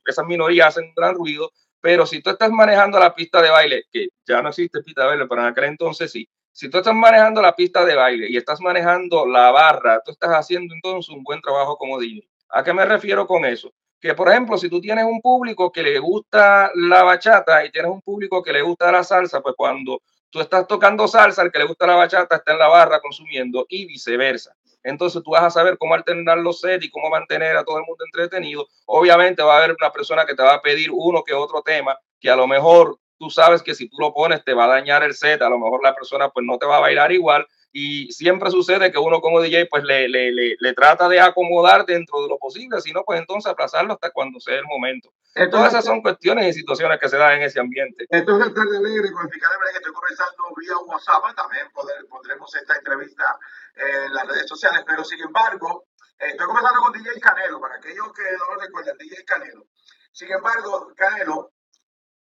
esas 0.05 0.25
minorías 0.25 0.67
hacen 0.67 0.85
un 0.85 0.93
gran 0.93 1.15
ruido, 1.15 1.51
pero 1.81 2.05
si 2.05 2.21
tú 2.21 2.29
estás 2.29 2.51
manejando 2.51 2.99
la 2.99 3.15
pista 3.15 3.41
de 3.41 3.49
baile, 3.49 3.83
que 3.91 4.09
ya 4.27 4.41
no 4.41 4.49
existe 4.49 4.83
pista 4.83 5.03
de 5.03 5.07
baile, 5.07 5.25
pero 5.27 5.41
en 5.41 5.47
aquel 5.47 5.63
entonces 5.63 6.11
sí, 6.11 6.27
si 6.51 6.69
tú 6.69 6.79
estás 6.79 6.93
manejando 6.93 7.41
la 7.41 7.55
pista 7.55 7.85
de 7.85 7.95
baile 7.95 8.27
y 8.29 8.35
estás 8.35 8.59
manejando 8.59 9.25
la 9.25 9.51
barra, 9.51 10.01
tú 10.03 10.11
estás 10.11 10.31
haciendo 10.31 10.73
entonces 10.73 11.09
un 11.15 11.23
buen 11.23 11.41
trabajo 11.41 11.77
como 11.77 11.97
DJ. 11.97 12.27
¿A 12.49 12.63
qué 12.63 12.73
me 12.73 12.83
refiero 12.83 13.25
con 13.25 13.45
eso? 13.45 13.71
Que, 14.01 14.13
por 14.13 14.29
ejemplo, 14.29 14.57
si 14.57 14.69
tú 14.69 14.79
tienes 14.79 15.05
un 15.05 15.21
público 15.21 15.71
que 15.71 15.83
le 15.83 15.99
gusta 15.99 16.71
la 16.75 17.03
bachata 17.03 17.65
y 17.65 17.71
tienes 17.71 17.91
un 17.91 18.01
público 18.01 18.41
que 18.41 18.53
le 18.53 18.61
gusta 18.61 18.91
la 18.91 19.03
salsa, 19.03 19.41
pues 19.41 19.55
cuando 19.57 20.01
tú 20.29 20.39
estás 20.39 20.67
tocando 20.67 21.07
salsa, 21.07 21.41
el 21.41 21.51
que 21.51 21.59
le 21.59 21.65
gusta 21.65 21.87
la 21.87 21.95
bachata 21.95 22.37
está 22.37 22.53
en 22.53 22.59
la 22.59 22.67
barra 22.67 23.01
consumiendo 23.01 23.65
y 23.67 23.85
viceversa. 23.85 24.55
Entonces 24.83 25.21
tú 25.23 25.31
vas 25.31 25.43
a 25.43 25.49
saber 25.49 25.77
cómo 25.77 25.95
alternar 25.95 26.37
los 26.37 26.61
sets 26.61 26.85
y 26.85 26.89
cómo 26.89 27.09
mantener 27.09 27.57
a 27.57 27.63
todo 27.63 27.77
el 27.77 27.85
mundo 27.85 28.05
entretenido. 28.05 28.67
Obviamente 28.85 29.43
va 29.43 29.55
a 29.55 29.57
haber 29.57 29.75
una 29.77 29.91
persona 29.91 30.25
que 30.25 30.35
te 30.35 30.43
va 30.43 30.55
a 30.55 30.61
pedir 30.61 30.89
uno 30.91 31.23
que 31.23 31.33
otro 31.33 31.61
tema 31.61 31.97
que 32.19 32.29
a 32.29 32.35
lo 32.35 32.47
mejor 32.47 32.97
tú 33.19 33.29
sabes 33.29 33.61
que 33.61 33.75
si 33.75 33.89
tú 33.89 33.97
lo 33.99 34.13
pones 34.13 34.43
te 34.43 34.53
va 34.53 34.65
a 34.65 34.69
dañar 34.69 35.03
el 35.03 35.13
set, 35.13 35.41
a 35.41 35.49
lo 35.49 35.59
mejor 35.59 35.83
la 35.83 35.93
persona 35.93 36.29
pues 36.29 36.45
no 36.45 36.57
te 36.57 36.65
va 36.65 36.77
a 36.77 36.81
bailar 36.81 37.11
igual 37.11 37.45
y 37.71 38.11
siempre 38.11 38.49
sucede 38.49 38.91
que 38.91 38.97
uno 38.97 39.21
como 39.21 39.41
DJ 39.41 39.67
pues 39.67 39.83
le, 39.83 40.09
le, 40.09 40.31
le, 40.31 40.73
trata 40.73 41.07
de 41.07 41.19
acomodar 41.19 41.85
dentro 41.85 42.21
de 42.23 42.27
lo 42.27 42.37
posible, 42.39 42.81
si 42.81 42.91
no 42.91 43.03
pues 43.03 43.19
entonces 43.19 43.51
aplazarlo 43.51 43.93
hasta 43.93 44.11
cuando 44.11 44.39
sea 44.39 44.55
el 44.55 44.65
momento. 44.65 45.13
Entonces, 45.35 45.51
Todas 45.51 45.73
esas 45.73 45.85
son 45.85 46.01
cuestiones 46.01 46.47
y 46.47 46.59
situaciones 46.59 46.99
que 46.99 47.09
se 47.09 47.17
dan 47.17 47.33
en 47.33 47.43
ese 47.43 47.59
ambiente. 47.59 48.05
Entonces, 48.09 48.53
tarde 48.53 48.77
alegre 48.77 49.11
con 49.11 49.25
el 49.25 49.31
que 49.31 49.37
estoy 49.77 49.93
conversando 49.93 50.43
vía 50.57 50.77
WhatsApp, 50.79 51.35
también 51.35 51.69
poder, 51.71 52.07
pondremos 52.09 52.53
esta 52.55 52.75
entrevista 52.75 53.37
en 53.75 54.13
las 54.13 54.27
redes 54.27 54.47
sociales, 54.47 54.83
pero 54.87 55.03
sin 55.03 55.21
embargo, 55.21 55.85
estoy 56.17 56.47
conversando 56.47 56.81
con 56.81 56.93
DJ 56.93 57.19
Canelo, 57.19 57.61
para 57.61 57.75
aquellos 57.75 58.11
que 58.13 58.23
no 58.23 58.55
lo 58.55 58.61
recuerdan, 58.61 58.97
DJ 58.97 59.23
Canelo. 59.25 59.65
Sin 60.11 60.31
embargo, 60.31 60.91
Canelo, 60.97 61.51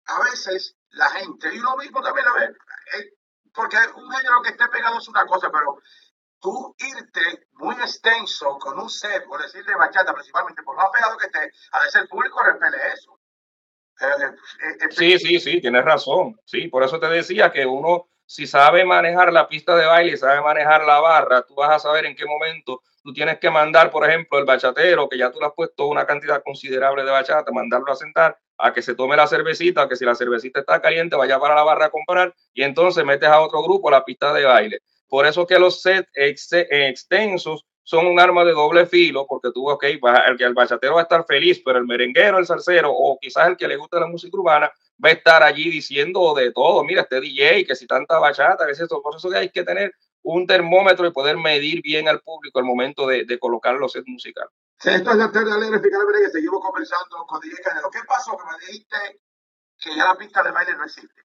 a 0.06 0.24
veces 0.24 0.78
la 0.94 1.10
gente, 1.10 1.54
y 1.54 1.60
lo 1.60 1.76
mismo 1.78 2.02
también, 2.02 2.28
a 2.28 2.34
ver, 2.34 2.50
eh, 2.98 3.14
porque 3.54 3.78
un 3.96 4.12
género 4.12 4.42
que 4.42 4.50
esté 4.50 4.68
pegado 4.70 4.98
es 4.98 5.08
una 5.08 5.26
cosa, 5.26 5.52
pero 5.52 5.80
tú 6.40 6.76
irte 6.80 7.48
muy 7.54 7.76
extenso 7.76 8.58
con 8.60 8.80
un 8.80 8.90
set, 8.90 9.26
por 9.26 9.42
decir 9.42 9.64
de 9.66 9.76
bachata, 9.76 10.14
principalmente 10.14 10.64
por 10.64 10.76
más 10.76 10.90
pegado 10.92 11.18
que 11.18 11.28
esté, 11.28 11.52
a 11.72 11.80
veces 11.80 12.02
el 12.02 12.08
público 12.08 12.44
repele 12.44 12.78
eso. 12.94 13.20
Eh, 14.02 14.06
eh, 14.06 14.78
eh, 14.82 14.88
sí, 14.92 15.20
sí, 15.20 15.40
sí, 15.40 15.62
tienes 15.62 15.86
razón. 15.86 16.40
Sí, 16.46 16.68
por 16.68 16.84
eso 16.84 17.00
te 17.00 17.08
decía 17.08 17.52
que 17.52 17.66
uno, 17.66 18.10
si 18.34 18.48
sabe 18.48 18.84
manejar 18.84 19.32
la 19.32 19.48
pista 19.48 19.76
de 19.76 19.86
baile 19.86 20.18
sabe 20.18 20.42
manejar 20.42 20.84
la 20.86 21.00
barra, 21.00 21.44
tú 21.44 21.54
vas 21.54 21.70
a 21.70 21.78
saber 21.78 22.08
en 22.08 22.16
qué 22.16 22.26
momento 22.26 22.82
tú 23.04 23.14
tienes 23.14 23.38
que 23.38 23.52
mandar, 23.52 23.92
por 23.92 24.10
ejemplo, 24.10 24.40
el 24.40 24.46
bachatero, 24.46 25.08
que 25.08 25.20
ya 25.20 25.32
tú 25.32 25.40
le 25.40 25.46
has 25.46 25.54
puesto 25.54 25.86
una 25.86 26.08
cantidad 26.08 26.42
considerable 26.42 27.04
de 27.04 27.12
bachata, 27.12 27.52
mandarlo 27.52 27.92
a 27.92 27.96
sentar 27.96 28.36
a 28.58 28.74
que 28.74 28.82
se 28.82 28.96
tome 28.96 29.16
la 29.16 29.28
cervecita, 29.28 29.88
que 29.88 29.96
si 29.96 30.04
la 30.04 30.16
cervecita 30.16 30.62
está 30.62 30.82
caliente 30.82 31.16
vaya 31.16 31.40
para 31.40 31.54
la 31.54 31.62
barra 31.62 31.86
a 31.86 31.90
comprar 31.92 32.34
y 32.56 32.64
entonces 32.64 33.06
metes 33.06 33.30
a 33.30 33.40
otro 33.40 33.62
grupo 33.62 33.90
a 33.90 33.92
la 33.92 34.04
pista 34.04 34.34
de 34.34 34.46
baile. 34.46 34.80
Por 35.08 35.28
eso 35.28 35.46
que 35.46 35.60
los 35.60 35.84
sets 35.84 36.10
extensos 36.72 37.68
son 37.84 38.08
un 38.08 38.20
arma 38.20 38.46
de 38.46 38.54
doble 38.54 38.86
filo, 38.86 39.26
porque 39.28 39.52
tú, 39.54 39.70
ok, 39.70 39.84
el, 39.84 40.00
el 40.40 40.54
bachatero 40.54 40.96
va 40.96 41.02
a 41.02 41.04
estar 41.04 41.26
feliz, 41.26 41.62
pero 41.64 41.80
el 41.80 41.86
merenguero, 41.86 42.40
el 42.40 42.46
salsero, 42.46 42.92
o 42.92 43.20
quizás 43.20 43.48
el 43.50 43.58
que 43.58 43.68
le 43.68 43.76
gusta 43.76 44.00
la 44.00 44.08
música 44.08 44.38
urbana, 44.38 44.72
va 45.04 45.10
a 45.10 45.14
estar 45.14 45.44
allí 45.44 45.70
diciendo 45.70 46.34
de 46.34 46.52
todo, 46.52 46.84
mira, 46.84 47.02
este 47.02 47.20
DJ, 47.20 47.66
que 47.66 47.76
si 47.76 47.86
tanta 47.86 48.20
bachata, 48.20 48.66
que 48.66 48.72
es 48.72 48.80
eso, 48.80 49.02
por 49.02 49.16
eso 49.16 49.30
que 49.30 49.38
hay 49.38 49.50
que 49.50 49.64
tener 49.64 49.94
un 50.22 50.48
termómetro 50.48 51.06
y 51.06 51.12
poder 51.12 51.38
medir 51.38 51.82
bien 51.82 52.08
al 52.08 52.22
público 52.22 52.60
al 52.60 52.66
momento 52.66 53.06
de, 53.06 53.26
de 53.26 53.38
colocar 53.38 53.76
los 53.76 53.92
sets 53.92 54.08
musicales. 54.08 54.52
Esto 54.84 55.12
es 55.12 55.18
la 55.18 55.32
tarde 55.32 55.52
alegre, 55.52 55.82
que 55.82 56.30
seguimos 56.32 56.62
conversando 56.62 57.26
con 57.28 57.42
DJ 57.42 57.58
Canelo. 57.62 57.90
¿Qué 57.90 58.00
pasó? 58.08 58.38
Que 58.38 58.44
me 58.46 58.66
dijiste 58.66 59.22
que 59.80 59.96
ya 59.96 60.06
la 60.06 60.16
pista 60.16 60.42
de 60.44 60.52
baile 60.52 60.76
no 60.76 60.86
existe. 60.86 61.22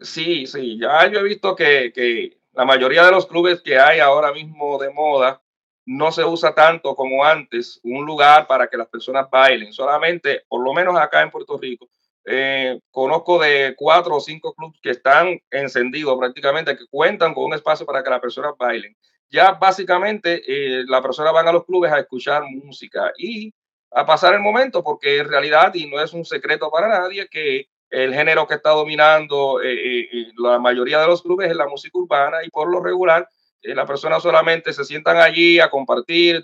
Sí, 0.00 0.46
sí, 0.46 0.78
ya 0.78 1.06
yo 1.08 1.20
he 1.20 1.22
visto 1.22 1.54
que, 1.54 1.92
que 1.94 2.41
la 2.52 2.64
mayoría 2.64 3.04
de 3.04 3.10
los 3.10 3.26
clubes 3.26 3.62
que 3.62 3.78
hay 3.78 4.00
ahora 4.00 4.32
mismo 4.32 4.78
de 4.78 4.90
moda 4.90 5.42
no 5.84 6.12
se 6.12 6.24
usa 6.24 6.54
tanto 6.54 6.94
como 6.94 7.24
antes 7.24 7.80
un 7.82 8.04
lugar 8.04 8.46
para 8.46 8.68
que 8.68 8.76
las 8.76 8.88
personas 8.88 9.28
bailen. 9.30 9.72
Solamente, 9.72 10.44
por 10.48 10.62
lo 10.62 10.72
menos 10.72 10.96
acá 10.96 11.22
en 11.22 11.30
Puerto 11.30 11.58
Rico, 11.58 11.88
eh, 12.24 12.78
conozco 12.90 13.40
de 13.40 13.74
cuatro 13.76 14.16
o 14.16 14.20
cinco 14.20 14.54
clubes 14.54 14.78
que 14.80 14.90
están 14.90 15.40
encendidos 15.50 16.16
prácticamente, 16.18 16.76
que 16.76 16.86
cuentan 16.88 17.34
con 17.34 17.44
un 17.44 17.54
espacio 17.54 17.84
para 17.84 18.02
que 18.02 18.10
las 18.10 18.20
personas 18.20 18.52
bailen. 18.56 18.96
Ya 19.28 19.52
básicamente 19.52 20.42
eh, 20.46 20.84
las 20.86 21.00
personas 21.00 21.32
van 21.32 21.48
a 21.48 21.52
los 21.52 21.64
clubes 21.64 21.90
a 21.90 21.98
escuchar 21.98 22.44
música 22.44 23.12
y 23.16 23.52
a 23.90 24.06
pasar 24.06 24.34
el 24.34 24.40
momento, 24.40 24.84
porque 24.84 25.18
en 25.18 25.28
realidad, 25.28 25.74
y 25.74 25.90
no 25.90 26.00
es 26.00 26.12
un 26.12 26.24
secreto 26.24 26.70
para 26.70 26.88
nadie, 26.88 27.28
que 27.28 27.66
el 27.92 28.14
género 28.14 28.46
que 28.46 28.54
está 28.54 28.70
dominando 28.70 29.60
eh, 29.62 30.08
la 30.36 30.58
mayoría 30.58 31.00
de 31.00 31.06
los 31.06 31.22
clubes 31.22 31.50
es 31.50 31.56
la 31.56 31.68
música 31.68 31.98
urbana 31.98 32.38
y 32.44 32.50
por 32.50 32.70
lo 32.70 32.82
regular 32.82 33.28
las 33.62 33.86
personas 33.86 34.22
solamente 34.22 34.72
se 34.72 34.84
sientan 34.84 35.18
allí 35.18 35.60
a 35.60 35.70
compartir, 35.70 36.42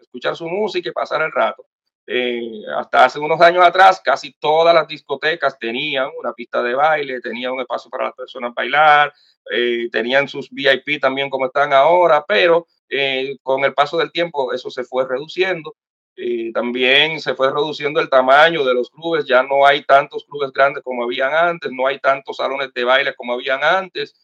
escuchar 0.00 0.34
su 0.34 0.48
música 0.48 0.88
y 0.88 0.92
pasar 0.92 1.20
el 1.22 1.32
rato. 1.32 1.66
Eh, 2.06 2.62
hasta 2.76 3.06
hace 3.06 3.18
unos 3.18 3.40
años 3.40 3.64
atrás, 3.64 4.00
casi 4.04 4.32
todas 4.38 4.74
las 4.74 4.86
discotecas 4.86 5.58
tenían 5.58 6.10
una 6.18 6.34
pista 6.34 6.62
de 6.62 6.74
baile, 6.74 7.20
tenían 7.20 7.52
un 7.52 7.60
espacio 7.60 7.90
para 7.90 8.04
las 8.04 8.14
personas 8.14 8.52
bailar, 8.54 9.12
eh, 9.50 9.88
tenían 9.90 10.28
sus 10.28 10.50
VIP 10.50 11.00
también 11.00 11.30
como 11.30 11.46
están 11.46 11.72
ahora, 11.72 12.24
pero 12.26 12.66
eh, 12.90 13.38
con 13.42 13.64
el 13.64 13.72
paso 13.72 13.96
del 13.96 14.12
tiempo 14.12 14.52
eso 14.52 14.70
se 14.70 14.84
fue 14.84 15.06
reduciendo. 15.08 15.74
También 16.52 17.20
se 17.20 17.34
fue 17.34 17.50
reduciendo 17.50 18.00
el 18.00 18.08
tamaño 18.08 18.64
de 18.64 18.74
los 18.74 18.90
clubes, 18.90 19.24
ya 19.24 19.42
no 19.42 19.66
hay 19.66 19.84
tantos 19.84 20.24
clubes 20.24 20.52
grandes 20.52 20.82
como 20.82 21.04
habían 21.04 21.34
antes, 21.34 21.70
no 21.72 21.86
hay 21.86 21.98
tantos 21.98 22.36
salones 22.36 22.72
de 22.72 22.84
baile 22.84 23.14
como 23.14 23.34
habían 23.34 23.62
antes, 23.64 24.14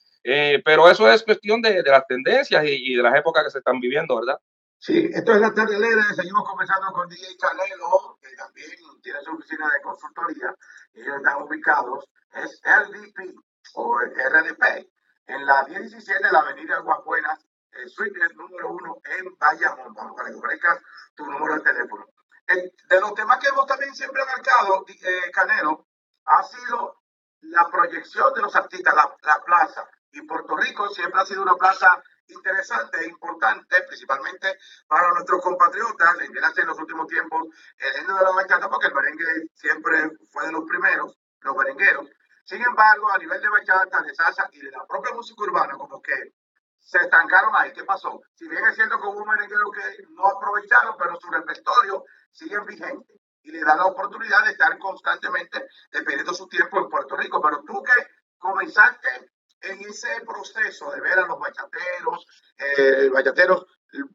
pero 0.64 0.88
eso 0.88 1.10
es 1.10 1.22
cuestión 1.22 1.60
de, 1.62 1.82
las 1.82 2.06
tendencias 2.06 2.64
y, 2.64 2.92
y 2.92 2.94
de 2.94 3.02
las 3.02 3.16
épocas 3.16 3.44
que 3.44 3.50
se 3.50 3.58
están 3.58 3.80
viviendo, 3.80 4.16
¿verdad? 4.16 4.38
Sí, 4.80 5.10
esto 5.12 5.34
es 5.34 5.40
la 5.42 5.52
tarde 5.52 5.76
alegre. 5.76 6.00
Seguimos 6.16 6.42
conversando 6.48 6.90
con 6.92 7.06
DJ 7.06 7.36
Canelo, 7.38 8.18
que 8.22 8.34
también 8.34 8.70
tiene 9.02 9.20
su 9.20 9.32
oficina 9.32 9.68
de 9.74 9.82
consultoría. 9.82 10.54
Y 10.94 11.02
ellos 11.02 11.16
están 11.18 11.42
ubicados, 11.42 12.08
es 12.32 12.62
LDP 12.64 13.36
o 13.74 13.98
RDP, 13.98 14.88
en 15.26 15.44
la 15.44 15.64
1017 15.64 16.24
de 16.24 16.32
la 16.32 16.38
avenida 16.38 16.76
Aguabuenas, 16.76 17.46
el 17.72 17.88
suite 17.90 18.20
número 18.34 18.70
uno 18.70 18.96
en 19.04 19.36
Bayamón. 19.38 19.94
Vamos 19.94 20.16
para 20.16 20.30
que 20.30 20.36
ofrezcas 20.36 20.80
tu 21.14 21.26
número 21.26 21.54
de 21.54 21.60
teléfono. 21.60 22.06
de 22.46 23.00
los 23.00 23.14
temas 23.14 23.38
que 23.38 23.48
hemos 23.48 23.66
también 23.66 23.94
siempre 23.94 24.24
marcado, 24.24 24.84
eh, 24.88 25.30
Canelo, 25.32 25.86
ha 26.24 26.42
sido 26.42 27.00
la 27.42 27.68
proyección 27.70 28.34
de 28.34 28.42
los 28.42 28.54
artistas, 28.54 28.94
la, 28.94 29.16
la 29.22 29.42
plaza. 29.44 29.88
Y 30.12 30.22
Puerto 30.22 30.56
Rico 30.56 30.88
siempre 30.88 31.20
ha 31.20 31.24
sido 31.24 31.42
una 31.42 31.54
plaza 31.54 32.02
interesante 32.26 32.98
e 33.00 33.08
importante, 33.08 33.82
principalmente 33.86 34.58
para 34.86 35.12
nuestros 35.12 35.42
compatriotas, 35.42 36.16
en 36.20 36.66
los 36.66 36.78
últimos 36.78 37.06
tiempos 37.06 37.48
el 37.78 37.92
género 37.92 38.18
de 38.18 38.24
la 38.24 38.30
bachata, 38.30 38.68
porque 38.68 38.86
el 38.86 38.94
merengue 38.94 39.50
siempre 39.54 40.10
fue 40.30 40.46
de 40.46 40.52
los 40.52 40.64
primeros, 40.64 41.16
los 41.40 41.56
merengueros. 41.56 42.08
Sin 42.44 42.62
embargo, 42.62 43.10
a 43.10 43.18
nivel 43.18 43.40
de 43.40 43.48
bachata, 43.48 44.02
de 44.02 44.14
salsa 44.14 44.48
y 44.52 44.60
de 44.60 44.70
la 44.70 44.84
propia 44.86 45.12
música 45.14 45.42
urbana, 45.42 45.74
como 45.74 46.00
que 46.02 46.34
se 46.80 46.98
estancaron 46.98 47.54
ahí. 47.54 47.72
¿Qué 47.72 47.84
pasó? 47.84 48.20
Si 48.34 48.48
bien 48.48 48.64
es 48.66 48.74
cierto 48.74 49.00
que 49.00 49.06
hubo 49.06 49.22
un 49.22 49.28
merenguero 49.28 49.70
que 49.70 50.02
no 50.10 50.26
aprovecharon, 50.26 50.96
pero 50.98 51.18
su 51.20 51.30
repertorio 51.30 52.04
sigue 52.32 52.58
vigente 52.66 53.20
y 53.42 53.52
le 53.52 53.60
da 53.60 53.76
la 53.76 53.86
oportunidad 53.86 54.44
de 54.44 54.52
estar 54.52 54.76
constantemente 54.78 55.66
dependiendo 55.90 56.34
su 56.34 56.48
tiempo 56.48 56.78
en 56.78 56.88
Puerto 56.88 57.16
Rico. 57.16 57.40
Pero 57.40 57.62
tú 57.66 57.82
que 57.82 58.06
comenzaste 58.38 59.30
en 59.62 59.80
ese 59.82 60.08
proceso 60.26 60.90
de 60.90 61.00
ver 61.00 61.18
a 61.18 61.26
los 61.26 61.38
bachateros, 61.38 62.26
eh, 62.56 63.08
bachateros, 63.12 63.66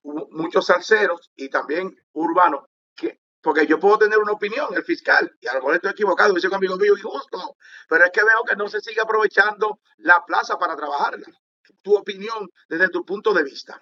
muchos 0.03 0.65
salseros 0.65 1.31
y 1.36 1.50
también 1.50 1.95
urbanos, 2.13 2.65
que, 2.95 3.22
porque 3.41 3.67
yo 3.67 3.79
puedo 3.79 4.00
tener 4.00 4.17
una 4.17 4.31
opinión, 4.31 4.74
el 4.74 4.84
fiscal, 4.84 5.31
y 5.39 5.48
a 5.48 5.53
lo 5.53 5.60
mejor 5.60 5.75
estoy 5.75 5.91
equivocado, 5.91 6.34
dice 6.34 6.50
conmigo 6.50 6.77
mío 6.77 6.93
justo, 7.01 7.57
pero 7.88 8.05
es 8.05 8.12
que 8.12 8.24
veo 8.24 8.43
que 8.43 8.55
no 8.55 8.67
se 8.67 8.81
sigue 8.81 9.01
aprovechando 9.01 9.79
la 9.98 10.24
plaza 10.25 10.57
para 10.57 10.75
trabajarla. 10.75 11.27
Tu 11.81 11.95
opinión 11.95 12.50
desde 12.67 12.89
tu 12.89 13.05
punto 13.05 13.34
de 13.34 13.43
vista. 13.43 13.81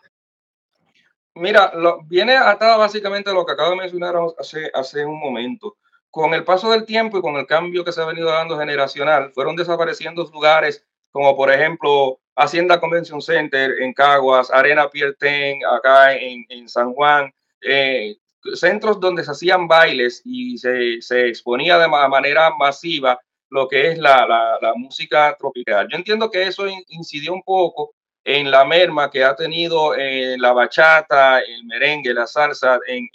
Mira, 1.36 1.74
lo, 1.76 2.04
viene 2.04 2.36
atado 2.36 2.80
básicamente 2.80 3.30
a 3.30 3.34
lo 3.34 3.46
que 3.46 3.54
acabo 3.54 3.72
de 3.72 3.78
mencionar 3.78 4.16
hace, 4.38 4.70
hace 4.74 5.06
un 5.06 5.20
momento. 5.20 5.78
Con 6.12 6.34
el 6.34 6.44
paso 6.44 6.70
del 6.70 6.86
tiempo 6.86 7.18
y 7.18 7.22
con 7.22 7.36
el 7.38 7.48
cambio 7.48 7.84
que 7.84 7.92
se 7.92 8.02
ha 8.02 8.06
venido 8.06 8.30
dando 8.30 8.60
generacional, 8.60 9.32
fueron 9.34 9.56
desapareciendo 9.56 10.30
lugares 10.32 10.86
como 11.14 11.38
por 11.38 11.52
ejemplo 11.52 12.20
Hacienda 12.36 12.80
Convention 12.80 13.22
Center 13.22 13.82
en 13.82 13.94
Caguas, 13.94 14.50
Arena 14.52 14.90
Pierten 14.90 15.60
acá 15.66 16.16
en, 16.16 16.44
en 16.50 16.68
San 16.68 16.94
Juan, 16.94 17.32
eh, 17.62 18.18
centros 18.56 19.00
donde 19.00 19.24
se 19.24 19.32
hacían 19.32 19.68
bailes 19.68 20.22
y 20.26 20.58
se, 20.58 21.02
se 21.02 21.28
exponía 21.28 21.78
de 21.78 21.88
manera 21.88 22.50
masiva 22.58 23.20
lo 23.54 23.68
que 23.68 23.92
es 23.92 24.00
la, 24.00 24.26
la, 24.26 24.58
la, 24.60 24.74
música 24.74 25.36
tropical. 25.38 25.88
Yo 25.90 25.98
entiendo 25.98 26.32
que 26.32 26.44
eso 26.44 26.66
incidió 26.88 27.34
un 27.34 27.44
poco 27.44 27.94
en 28.24 28.50
la 28.50 28.66
merma 28.66 29.12
que 29.12 29.24
ha 29.24 29.36
tenido 29.36 29.94
eh, 29.96 30.38
la 30.40 30.54
bachata, 30.54 31.40
el 31.40 31.64
merengue, 31.66 32.16
la 32.16 32.26
salsa 32.26 32.80
en, 32.88 33.08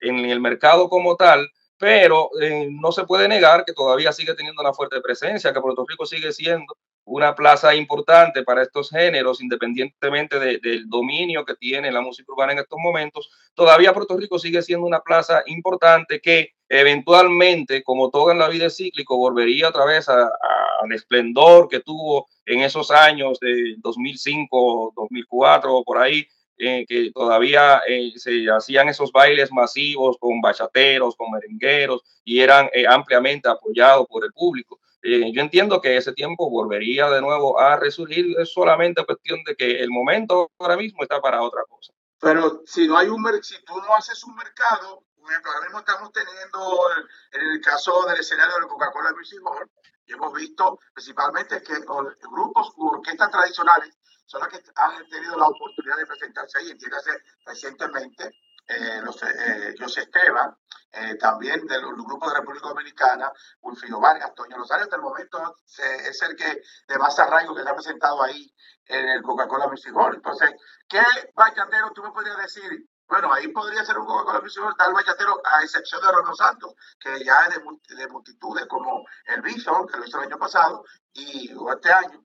en, 0.00 0.18
en 0.18 0.30
el 0.30 0.40
mercado 0.40 0.88
como 0.88 1.14
tal, 1.16 1.46
pero 1.76 2.30
eh, 2.40 2.68
no 2.70 2.90
se 2.90 3.04
puede 3.04 3.28
negar 3.28 3.66
que 3.66 3.74
todavía 3.74 4.12
sigue 4.12 4.34
teniendo 4.34 4.62
una 4.62 4.72
fuerte 4.72 5.00
presencia, 5.02 5.52
que 5.52 5.60
Puerto 5.60 5.84
Rico 5.86 6.06
sigue 6.06 6.32
siendo 6.32 6.74
una 7.06 7.34
plaza 7.34 7.74
importante 7.74 8.42
para 8.42 8.62
estos 8.62 8.90
géneros, 8.90 9.42
independientemente 9.42 10.38
del 10.38 10.88
dominio 10.88 11.44
que 11.44 11.54
tiene 11.54 11.92
la 11.92 12.00
música 12.00 12.32
urbana 12.32 12.52
en 12.52 12.60
estos 12.60 12.78
momentos, 12.78 13.30
todavía 13.54 13.92
Puerto 13.92 14.16
Rico 14.16 14.38
sigue 14.38 14.62
siendo 14.62 14.86
una 14.86 15.00
plaza 15.00 15.42
importante 15.46 16.20
que 16.20 16.50
eventualmente, 16.68 17.82
como 17.82 18.10
todo 18.10 18.30
en 18.30 18.38
la 18.38 18.48
vida 18.48 18.66
es 18.66 18.76
cíclico, 18.76 19.16
volvería 19.16 19.68
otra 19.68 19.84
vez 19.84 20.08
al 20.08 20.30
esplendor 20.92 21.68
que 21.68 21.80
tuvo 21.80 22.26
en 22.46 22.60
esos 22.60 22.90
años 22.90 23.38
de 23.40 23.76
2005, 23.78 24.92
2004, 24.96 25.82
por 25.84 25.98
ahí, 25.98 26.26
eh, 26.56 26.86
que 26.86 27.10
todavía 27.12 27.82
eh, 27.88 28.12
se 28.14 28.46
hacían 28.48 28.88
esos 28.88 29.10
bailes 29.10 29.50
masivos 29.50 30.16
con 30.20 30.40
bachateros, 30.40 31.16
con 31.16 31.32
merengueros 31.32 32.02
y 32.24 32.38
eran 32.40 32.70
eh, 32.72 32.86
ampliamente 32.86 33.48
apoyados 33.48 34.06
por 34.06 34.24
el 34.24 34.32
público. 34.32 34.78
Eh, 35.06 35.32
yo 35.34 35.42
entiendo 35.42 35.82
que 35.82 35.98
ese 35.98 36.14
tiempo 36.14 36.48
volvería 36.48 37.10
de 37.10 37.20
nuevo 37.20 37.60
a 37.60 37.76
resurgir, 37.76 38.34
es 38.38 38.50
solamente 38.50 39.04
cuestión 39.04 39.44
de 39.44 39.54
que 39.54 39.82
el 39.82 39.90
momento 39.90 40.50
ahora 40.58 40.78
mismo 40.78 41.02
está 41.02 41.20
para 41.20 41.42
otra 41.42 41.62
cosa. 41.68 41.92
Pero 42.18 42.62
si 42.64 42.88
no 42.88 42.96
hay 42.96 43.08
un 43.08 43.22
si 43.42 43.62
tú 43.64 43.76
no 43.76 43.94
haces 43.94 44.24
un 44.24 44.34
mercado, 44.34 45.04
por 45.20 45.30
ejemplo, 45.30 45.52
ahora 45.52 45.66
mismo 45.66 45.78
estamos 45.80 46.10
teniendo 46.10 46.88
en 47.32 47.50
el 47.50 47.60
caso 47.60 48.06
del 48.06 48.18
escenario 48.18 48.54
de 48.58 48.66
Coca-Cola 48.66 49.12
Music 49.12 49.40
Hall, 49.44 49.70
hemos 50.06 50.32
visto 50.32 50.78
principalmente 50.94 51.62
que 51.62 51.74
grupos 52.30 52.72
u 52.78 52.86
orquestas 52.86 53.30
tradicionales 53.30 53.98
son 54.24 54.40
las 54.40 54.48
que 54.48 54.62
han 54.74 55.06
tenido 55.10 55.36
la 55.36 55.48
oportunidad 55.48 55.98
de 55.98 56.06
presentarse 56.06 56.58
ahí. 56.60 56.70
Entiéndase 56.70 57.10
recientemente 57.44 58.30
eh, 58.66 59.00
los, 59.02 59.22
eh, 59.22 59.74
José 59.78 60.02
Esteban, 60.02 60.56
eh, 60.92 61.16
también 61.16 61.66
de 61.66 61.80
los, 61.80 61.92
grupos 61.92 62.32
de 62.32 62.38
República 62.38 62.68
Dominicana, 62.68 63.32
Wilfrido 63.60 64.00
Vargas, 64.00 64.34
Toño 64.34 64.56
Rosario, 64.56 64.84
hasta 64.84 64.96
el 64.96 65.02
momento 65.02 65.56
es 65.76 66.22
el 66.22 66.36
que 66.36 66.62
de 66.88 66.98
más 66.98 67.18
arraigo 67.18 67.54
que 67.54 67.62
se 67.62 67.68
ha 67.68 67.74
presentado 67.74 68.22
ahí 68.22 68.54
en 68.86 69.08
el 69.08 69.22
Coca-Cola 69.22 69.68
Music 69.68 69.92
Hall. 69.94 70.14
Entonces, 70.14 70.52
¿qué 70.88 71.02
bachatero 71.34 71.90
tú 71.92 72.02
me 72.02 72.12
podrías 72.12 72.38
decir? 72.38 72.88
Bueno, 73.06 73.32
ahí 73.32 73.48
podría 73.48 73.84
ser 73.84 73.98
un 73.98 74.06
Coca-Cola 74.06 74.40
Music 74.40 74.62
Hall, 74.64 74.76
tal 74.76 74.94
bachatero, 74.94 75.42
a 75.44 75.62
excepción 75.62 76.00
de 76.00 76.12
Rono 76.12 76.34
Santos, 76.34 76.74
que 76.98 77.24
ya 77.24 77.46
es 77.46 77.56
de, 77.56 77.96
de 77.96 78.08
multitudes, 78.08 78.66
como 78.66 79.04
el 79.26 79.42
Bison, 79.42 79.86
que 79.86 79.98
lo 79.98 80.04
hizo 80.04 80.18
el 80.18 80.28
año 80.28 80.38
pasado, 80.38 80.84
y 81.12 81.52
este 81.70 81.92
año, 81.92 82.24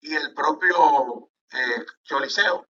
y 0.00 0.14
el 0.14 0.34
propio 0.34 1.30
eh, 1.52 1.86
Choliseo. 2.02 2.66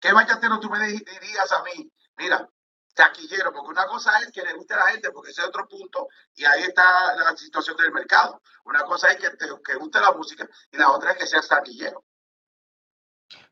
¿Qué 0.00 0.12
bachatero 0.12 0.60
tú 0.60 0.70
me 0.70 0.78
dirías 0.86 1.52
a 1.52 1.62
mí 1.64 1.90
mira, 2.18 2.48
taquillero, 2.94 3.52
porque 3.52 3.70
una 3.70 3.86
cosa 3.86 4.18
es 4.18 4.32
que 4.32 4.42
le 4.42 4.54
guste 4.54 4.74
a 4.74 4.78
la 4.78 4.86
gente, 4.88 5.10
porque 5.12 5.30
ese 5.30 5.42
es 5.42 5.48
otro 5.48 5.68
punto, 5.68 6.08
y 6.34 6.44
ahí 6.44 6.62
está 6.62 7.14
la 7.16 7.36
situación 7.36 7.76
del 7.76 7.92
mercado. 7.92 8.42
Una 8.64 8.82
cosa 8.82 9.08
es 9.08 9.16
que 9.16 9.30
te 9.36 9.46
que 9.64 9.74
guste 9.76 10.00
la 10.00 10.12
música 10.12 10.48
y 10.72 10.76
la 10.76 10.90
otra 10.90 11.12
es 11.12 11.18
que 11.18 11.26
seas 11.26 11.48
taquillero. 11.48 12.04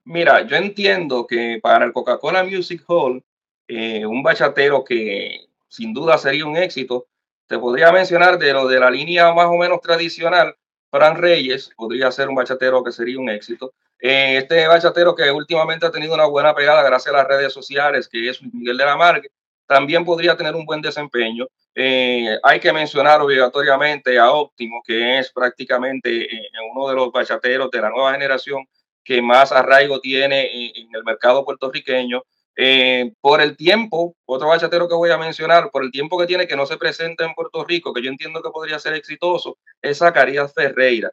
Mira, 0.05 0.43
yo 0.43 0.57
entiendo 0.57 1.27
que 1.27 1.59
para 1.63 1.85
el 1.85 1.93
Coca-Cola 1.93 2.45
Music 2.45 2.83
Hall, 2.87 3.25
eh, 3.69 4.07
un 4.07 4.23
bachatero 4.23 4.85
que 4.85 5.49
sin 5.69 5.93
duda 5.93 6.19
sería 6.19 6.47
un 6.47 6.57
éxito, 6.57 7.09
te 7.47 7.59
podría 7.59 7.93
mencionar 7.93 8.39
de 8.39 8.53
lo 8.53 8.67
de 8.67 8.81
la 8.81 8.91
línea 8.91 9.33
más 9.33 9.47
o 9.47 9.55
menos 9.55 9.81
tradicional, 9.81 10.57
Fran 10.97 11.17
Reyes 11.17 11.71
podría 11.77 12.11
ser 12.11 12.29
un 12.29 12.35
bachatero 12.35 12.83
que 12.83 12.93
sería 12.93 13.19
un 13.19 13.29
éxito. 13.29 13.75
Eh, 14.01 14.39
este 14.39 14.67
bachatero 14.67 15.15
que 15.15 15.31
últimamente 15.31 15.87
ha 15.87 15.91
tenido 15.91 16.15
una 16.15 16.27
buena 16.27 16.55
pegada 16.55 16.83
gracias 16.83 17.15
a 17.15 17.19
las 17.19 17.29
redes 17.29 17.53
sociales, 17.53 18.09
que 18.09 18.29
es 18.29 18.43
Miguel 18.43 18.77
de 18.77 18.85
la 18.85 18.97
Margue, 18.97 19.31
también 19.67 20.05
podría 20.05 20.37
tener 20.37 20.55
un 20.55 20.65
buen 20.65 20.81
desempeño. 20.81 21.47
Eh, 21.75 22.39
hay 22.43 22.61
que 22.61 22.73
mencionar 22.73 23.21
obligatoriamente 23.21 24.19
a 24.19 24.31
Óptimo, 24.31 24.83
que 24.85 25.19
es 25.19 25.31
prácticamente 25.33 26.25
eh, 26.25 26.51
uno 26.75 26.89
de 26.89 26.95
los 26.95 27.13
bachateros 27.13 27.71
de 27.71 27.81
la 27.81 27.91
nueva 27.91 28.13
generación 28.13 28.65
que 29.05 29.21
más 29.21 29.53
arraigo 29.53 30.01
tiene 30.01 30.51
en, 30.53 30.89
el 30.95 31.05
mercado 31.05 31.45
puertorriqueño. 31.45 32.23
Eh, 32.59 33.13
por 33.21 33.43
el 33.43 33.57
tiempo, 33.57 34.17
otro 34.25 34.49
bachatero 34.49 34.89
que 34.89 34.95
voy 34.95 35.11
a 35.11 35.19
mencionar, 35.19 35.71
por 35.71 35.85
el 35.85 35.91
tiempo 35.91 36.19
que 36.19 36.27
tiene 36.27 36.49
que 36.49 36.57
no 36.57 36.65
se 36.65 36.79
presenta 36.79 37.25
en 37.25 37.35
Puerto 37.35 37.65
Rico, 37.65 37.93
que 37.93 38.03
yo 38.03 38.11
entiendo 38.11 38.43
que 38.43 38.51
podría 38.51 38.79
ser 38.79 38.95
exitoso, 38.95 39.59
es 39.83 39.99
Zacarías 39.99 40.55
Ferreira, 40.55 41.11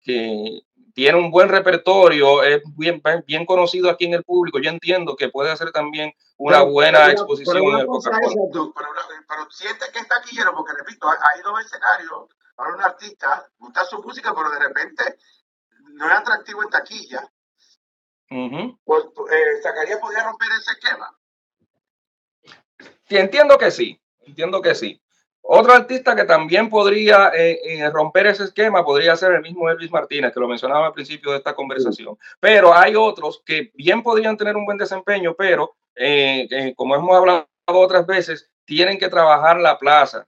que 0.00 0.62
tiene 0.94 1.18
un 1.18 1.30
buen 1.30 1.48
repertorio, 1.48 2.42
es 2.42 2.62
bien, 2.76 3.00
bien 3.24 3.46
conocido 3.46 3.88
aquí 3.88 4.06
en 4.06 4.14
el 4.14 4.24
público. 4.24 4.58
Yo 4.58 4.70
entiendo 4.70 5.14
que 5.14 5.28
puede 5.28 5.50
hacer 5.50 5.70
también 5.70 6.12
una 6.38 6.62
buena 6.62 7.12
exposición 7.12 7.58
en 7.58 7.78
el 7.78 7.86
Coca-Cola. 7.86 8.34
Pero, 9.28 9.50
siente 9.50 9.86
que 9.92 10.00
está 10.00 10.16
aquí 10.16 10.36
porque 10.56 10.72
repito, 10.72 11.08
hay 11.08 11.40
dos 11.44 11.60
escenarios 11.60 12.26
para 12.56 12.74
un 12.74 12.82
artista, 12.82 13.48
gusta 13.58 13.84
su 13.84 14.02
música, 14.02 14.34
pero 14.34 14.50
de 14.50 14.58
repente 14.58 15.18
no 15.92 16.06
es 16.06 16.12
atractivo 16.12 16.64
en 16.64 16.70
taquilla. 16.70 17.30
Pues 18.28 19.04
eh, 19.32 19.62
Zacarías 19.62 19.98
podría 19.98 20.24
romper 20.24 20.48
ese 20.60 20.72
esquema. 20.72 21.16
entiendo 23.08 23.56
que 23.56 23.70
sí, 23.70 24.00
entiendo 24.26 24.60
que 24.60 24.74
sí. 24.74 25.00
Otro 25.50 25.72
artista 25.72 26.14
que 26.14 26.24
también 26.24 26.68
podría 26.68 27.28
eh, 27.34 27.58
eh, 27.64 27.90
romper 27.90 28.26
ese 28.26 28.44
esquema 28.44 28.84
podría 28.84 29.16
ser 29.16 29.32
el 29.32 29.40
mismo 29.40 29.70
Elvis 29.70 29.90
Martínez, 29.90 30.34
que 30.34 30.40
lo 30.40 30.46
mencionaba 30.46 30.88
al 30.88 30.92
principio 30.92 31.30
de 31.30 31.38
esta 31.38 31.54
conversación. 31.54 32.18
Pero 32.38 32.74
hay 32.74 32.94
otros 32.96 33.42
que 33.46 33.70
bien 33.74 34.02
podrían 34.02 34.36
tener 34.36 34.56
un 34.56 34.66
buen 34.66 34.76
desempeño, 34.76 35.34
pero 35.34 35.74
eh, 35.94 36.74
como 36.76 36.94
hemos 36.94 37.16
hablado 37.16 37.46
otras 37.66 38.06
veces, 38.06 38.50
tienen 38.68 38.98
que 38.98 39.08
trabajar 39.08 39.58
la 39.58 39.78
plaza, 39.78 40.26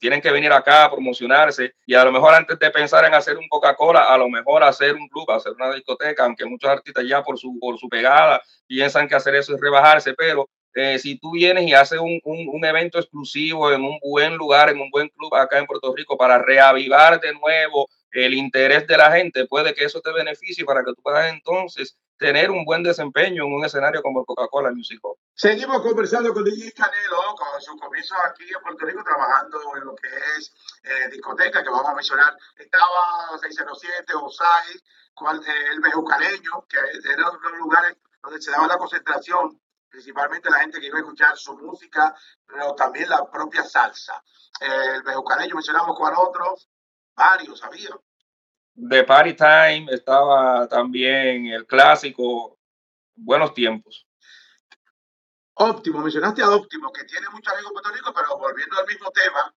tienen 0.00 0.20
que 0.20 0.32
venir 0.32 0.50
acá 0.50 0.84
a 0.86 0.90
promocionarse 0.90 1.72
y 1.86 1.94
a 1.94 2.04
lo 2.04 2.10
mejor 2.10 2.34
antes 2.34 2.58
de 2.58 2.68
pensar 2.72 3.04
en 3.04 3.14
hacer 3.14 3.38
un 3.38 3.46
Coca-Cola, 3.48 4.12
a 4.12 4.18
lo 4.18 4.28
mejor 4.28 4.64
hacer 4.64 4.96
un 4.96 5.06
club, 5.08 5.30
hacer 5.30 5.52
una 5.52 5.72
discoteca, 5.72 6.24
aunque 6.24 6.44
muchos 6.46 6.68
artistas 6.68 7.04
ya 7.06 7.22
por 7.22 7.38
su, 7.38 7.56
por 7.60 7.78
su 7.78 7.88
pegada 7.88 8.42
piensan 8.66 9.06
que 9.06 9.14
hacer 9.14 9.36
eso 9.36 9.54
es 9.54 9.60
rebajarse, 9.60 10.14
pero 10.14 10.48
eh, 10.74 10.98
si 10.98 11.16
tú 11.16 11.30
vienes 11.30 11.62
y 11.68 11.74
haces 11.74 12.00
un, 12.00 12.20
un, 12.24 12.64
evento 12.64 12.98
exclusivo 12.98 13.72
en 13.72 13.84
un 13.84 14.00
buen 14.02 14.34
lugar, 14.34 14.68
en 14.68 14.80
un 14.80 14.90
buen 14.90 15.08
club 15.10 15.32
acá 15.36 15.60
en 15.60 15.66
Puerto 15.66 15.94
Rico 15.94 16.18
para 16.18 16.38
reavivar 16.38 17.20
de 17.20 17.34
nuevo 17.34 17.88
el 18.12 18.34
interés 18.34 18.86
de 18.86 18.96
la 18.96 19.12
gente, 19.12 19.46
puede 19.46 19.74
que 19.74 19.84
eso 19.84 20.00
te 20.00 20.12
beneficie 20.12 20.64
para 20.64 20.84
que 20.84 20.92
tú 20.94 21.02
puedas 21.02 21.32
entonces 21.32 21.96
tener 22.18 22.50
un 22.50 22.64
buen 22.64 22.82
desempeño 22.82 23.44
en 23.44 23.52
un 23.52 23.64
escenario 23.64 24.02
como 24.02 24.24
Coca-Cola 24.24 24.70
Music 24.70 24.98
Hall. 25.02 25.16
Seguimos 25.34 25.82
conversando 25.82 26.32
con 26.32 26.44
DJ 26.44 26.72
Canelo, 26.72 27.34
con 27.36 27.60
su 27.60 27.76
comienzo 27.76 28.14
aquí 28.24 28.44
en 28.44 28.62
Puerto 28.62 28.86
Rico, 28.86 29.04
trabajando 29.04 29.58
en 29.76 29.84
lo 29.84 29.94
que 29.94 30.08
es 30.38 30.52
eh, 30.82 31.08
discoteca, 31.10 31.62
que 31.62 31.68
vamos 31.68 31.88
a 31.88 31.94
mencionar. 31.94 32.34
Estaba 32.56 33.38
607, 33.38 34.14
Osai, 34.14 34.76
eh, 34.76 35.52
el 35.72 35.80
Bejucaleño, 35.80 36.66
que 36.68 36.78
eran 36.78 37.32
los 37.42 37.58
lugares 37.58 37.96
donde 38.22 38.40
se 38.40 38.50
daba 38.50 38.66
la 38.66 38.78
concentración 38.78 39.60
principalmente 39.96 40.50
la 40.50 40.60
gente 40.60 40.78
que 40.78 40.88
iba 40.88 40.98
a 40.98 41.00
escuchar 41.00 41.36
su 41.38 41.56
música, 41.56 42.14
pero 42.46 42.74
también 42.74 43.08
la 43.08 43.30
propia 43.30 43.64
salsa. 43.64 44.22
el 44.60 45.02
bejucaneño 45.02 45.54
mencionamos 45.54 45.96
cuál 45.96 46.14
otros, 46.18 46.68
varios, 47.16 47.62
había. 47.64 47.90
De 48.74 49.04
Party 49.04 49.34
Time 49.34 49.86
estaba 49.90 50.68
también 50.68 51.46
el 51.46 51.66
clásico, 51.66 52.58
buenos 53.14 53.54
tiempos. 53.54 54.06
Óptimo, 55.54 56.00
mencionaste 56.00 56.42
a 56.42 56.50
Óptimo, 56.50 56.92
que 56.92 57.04
tiene 57.04 57.28
mucho 57.30 57.50
amigo 57.50 57.68
en 57.68 57.72
Puerto 57.72 57.90
Rico, 57.90 58.12
pero 58.14 58.36
volviendo 58.38 58.78
al 58.78 58.86
mismo 58.86 59.10
tema, 59.10 59.54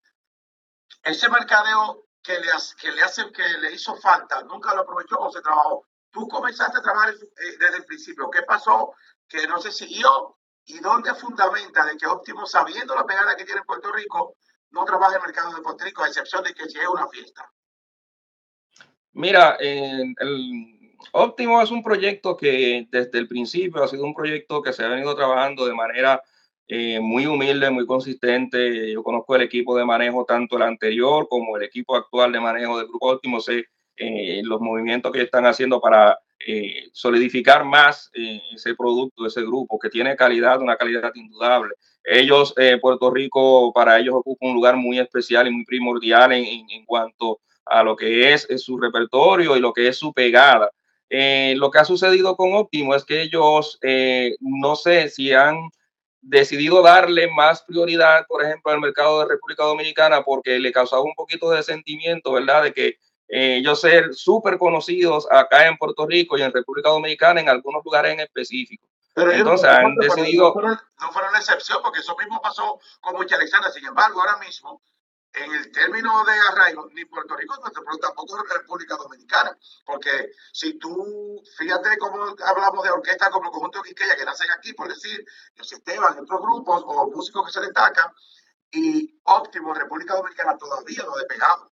ese 1.03 1.29
mercadeo 1.29 2.07
que 2.23 2.39
le, 2.39 2.49
que 2.81 2.93
le 2.93 3.03
hace, 3.03 3.33
que 3.33 3.43
le 3.59 3.73
hizo 3.73 3.97
falta, 3.97 4.43
nunca 4.43 4.75
lo 4.75 4.83
aprovechó 4.83 5.19
o 5.19 5.33
se 5.33 5.41
trabajó. 5.41 5.87
Tú 6.11 6.29
comenzaste 6.29 6.79
a 6.79 6.83
trabajar 6.83 7.15
eh, 7.15 7.57
desde 7.59 7.79
el 7.79 7.85
principio. 7.85 8.31
¿Qué 8.31 8.43
pasó 8.43 8.95
que 9.27 9.47
no 9.49 9.61
se 9.61 9.73
siguió 9.73 10.37
y 10.65 10.79
dónde 10.79 11.15
fundamenta 11.15 11.85
de 11.85 11.97
que 11.97 12.07
Óptimo, 12.07 12.47
sabiendo 12.47 12.95
la 12.95 13.05
pegada 13.05 13.37
que 13.37 13.45
tiene 13.45 13.61
en 13.61 13.67
Puerto 13.67 13.91
Rico, 13.91 14.37
no 14.71 14.85
trabaja 14.85 15.17
el 15.17 15.23
mercado 15.23 15.55
de 15.55 15.63
Puerto 15.63 15.85
Rico, 15.85 16.03
a 16.03 16.09
excepción 16.09 16.45
de 16.45 16.55
que 16.55 16.69
si 16.69 16.79
es 16.79 16.89
una 16.89 17.09
fiesta. 17.09 17.51
Mira, 19.13 19.57
el 19.61 20.15
Óptimo 21.13 21.63
es 21.63 21.71
un 21.71 21.83
proyecto 21.83 22.37
que 22.37 22.87
desde 22.91 23.19
el 23.19 23.29
principio 23.29 23.83
ha 23.83 23.89
sido 23.89 24.05
un 24.05 24.15
proyecto 24.15 24.63
que 24.63 24.73
se 24.73 24.85
ha 24.85 24.89
venido 24.89 25.15
trabajando 25.15 25.67
de 25.67 25.75
manera 25.75 26.23
eh, 26.67 27.01
muy 27.01 27.27
humilde, 27.27 27.71
muy 27.71 27.87
consistente. 27.87 28.93
Yo 28.93 29.03
conozco 29.03 29.37
el 29.37 29.43
equipo 29.43 29.77
de 29.77 29.85
manejo, 29.85 30.25
tanto 30.25 30.57
el 30.57 30.63
anterior 30.63 31.27
como 31.29 31.57
el 31.57 31.63
equipo 31.63 31.97
actual 31.97 32.33
de 32.33 32.41
manejo 32.41 32.79
del 32.79 32.89
Grupo 32.89 33.13
Óptimo. 33.13 33.41
Sé 33.41 33.67
eh, 33.97 34.43
los 34.45 34.61
movimientos 34.61 35.13
que 35.13 35.23
están 35.23 35.47
haciendo 35.47 35.81
para 35.81 36.19
eh, 36.47 36.89
solidificar 36.93 37.65
más 37.65 38.11
eh, 38.15 38.41
ese 38.55 38.75
producto, 38.75 39.27
ese 39.27 39.43
grupo 39.43 39.79
que 39.79 39.91
tiene 39.91 40.17
calidad, 40.17 40.61
una 40.61 40.77
calidad 40.77 41.11
indudable. 41.15 41.75
Ellos, 42.05 42.55
eh, 42.57 42.79
Puerto 42.81 43.11
Rico, 43.11 43.73
para 43.73 43.99
ellos 43.99 44.15
ocupa 44.15 44.47
un 44.47 44.55
lugar 44.55 44.77
muy 44.77 44.99
especial 44.99 45.49
y 45.49 45.51
muy 45.51 45.65
primordial 45.65 46.33
en, 46.33 46.85
cuanto 46.87 47.41
a 47.67 47.83
lo 47.83 47.97
que 47.97 48.33
es, 48.33 48.47
su 48.57 48.79
repertorio 48.79 49.57
y 49.57 49.61
lo 49.61 49.73
que 49.73 49.89
es 49.89 49.99
su 49.99 50.13
pegada. 50.13 50.71
lo 51.11 51.71
que 51.71 51.79
ha 51.79 51.85
sucedido 51.85 52.37
con 52.37 52.55
Optimo 52.55 52.95
es 52.95 53.05
que 53.05 53.23
ellos, 53.23 53.79
no 54.41 54.77
sé 54.77 55.09
si 55.11 55.33
han 55.33 55.71
decidido 56.21 56.83
darle 56.83 57.29
más 57.29 57.63
prioridad, 57.63 58.27
por 58.27 58.45
ejemplo, 58.45 58.73
al 58.73 58.81
mercado 58.81 59.21
de 59.21 59.29
República 59.29 59.65
Dominicana 59.65 60.23
porque 60.23 60.59
le 60.59 60.73
causaba 60.73 61.03
un 61.03 61.15
poquito 61.15 61.51
de 61.51 61.63
sentimiento, 61.63 62.33
¿verdad? 62.33 62.65
De 62.65 62.73
que 62.73 62.97
ellos 63.29 63.81
ser 63.81 64.15
súper 64.15 64.59
conocidos 64.59 65.29
acá 65.31 65.67
en 65.67 65.77
Puerto 65.77 66.07
Rico 66.07 66.39
y 66.39 66.43
en 66.43 66.53
República 66.53 66.89
Dominicana 66.91 67.41
en 67.41 67.49
algunos 67.49 67.85
lugares 67.85 68.15
en 68.15 68.21
específico. 68.21 68.87
Pero 69.15 69.33
Entonces 69.33 69.69
han 69.69 69.95
decidido... 69.97 70.55
No 71.01 71.13
fueron, 71.13 71.33
la 71.33 71.39
excepción 71.39 71.81
porque 71.83 72.01
eso 72.01 72.17
mismo 72.17 72.41
pasó 72.41 72.81
con 73.01 73.17
Mucha 73.17 73.37
Alexandra. 73.37 73.71
Sin 73.71 73.85
embargo, 73.85 74.21
ahora 74.21 74.37
mismo, 74.39 74.81
en 75.35 75.53
el 75.53 75.73
término 75.73 76.25
de 76.25 76.33
arraigo, 76.53 76.89
ni 76.93 77.05
Puerto 77.05 77.37
Rico, 77.37 77.57
pero 77.63 77.99
tampoco 77.99 78.43
República 78.45 78.97
Dominicana. 78.97 79.59
Porque 79.85 80.31
si 80.53 80.79
tú, 80.79 81.43
fíjate 81.59 81.99
cómo 81.99 82.35
hablamos 82.45 82.85
de 82.85 82.91
orquestas 82.91 83.31
como 83.31 83.47
el 83.47 83.51
conjunto 83.51 83.83
de 83.83 83.89
Quiqueya 83.89 84.17
que 84.17 84.25
nacen 84.25 84.51
aquí, 84.53 84.73
por 84.73 84.89
decir, 84.89 85.25
los 85.57 85.73
Esteban, 85.73 86.19
otros 86.19 86.41
grupos 86.41 86.83
o 86.87 87.11
músicos 87.11 87.47
que 87.47 87.53
se 87.53 87.61
destacan, 87.61 88.13
y 88.71 89.19
óptimo, 89.25 89.75
República 89.75 90.15
Dominicana 90.15 90.57
todavía 90.57 91.03
no 91.05 91.15
ha 91.15 91.19
despegado. 91.19 91.73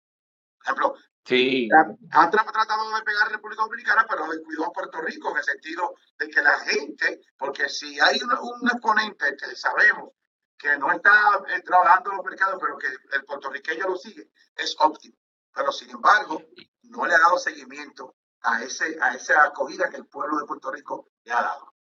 Por 0.58 0.64
ejemplo, 0.64 0.94
Sí. 1.24 1.68
Ha, 2.12 2.30
tratado 2.30 2.96
de 2.96 3.02
pegar 3.02 3.26
a 3.26 3.30
República 3.30 3.62
Dominicana, 3.62 4.06
pero 4.08 4.26
descuidó 4.28 4.66
a 4.66 4.72
Puerto 4.72 5.00
Rico 5.02 5.30
en 5.30 5.36
el 5.36 5.44
sentido 5.44 5.94
de 6.18 6.28
que 6.28 6.42
la 6.42 6.58
gente, 6.60 7.20
porque 7.38 7.68
si 7.68 8.00
hay 8.00 8.20
un 8.22 8.68
exponente 8.68 9.36
que 9.36 9.54
sabemos 9.54 10.10
que 10.56 10.76
no 10.76 10.92
está 10.92 11.42
eh, 11.48 11.62
trabajando 11.62 12.10
en 12.10 12.16
los 12.18 12.26
mercados, 12.26 12.58
pero 12.60 12.76
que 12.76 12.88
el 13.12 13.24
puertorriqueño 13.24 13.88
lo 13.88 13.96
sigue, 13.96 14.30
es 14.56 14.76
óptimo. 14.78 15.16
Pero 15.54 15.72
sin 15.72 15.90
embargo, 15.90 16.42
no 16.82 17.06
le 17.06 17.14
ha 17.14 17.18
dado 17.18 17.38
seguimiento 17.38 18.16
a, 18.42 18.62
ese, 18.62 18.98
a 19.00 19.14
esa 19.14 19.44
acogida 19.44 19.88
que 19.88 19.96
el 19.96 20.06
pueblo 20.06 20.38
de 20.38 20.46
Puerto 20.46 20.70
Rico 20.70 21.08
le 21.24 21.32
ha 21.32 21.42
dado. 21.42 21.74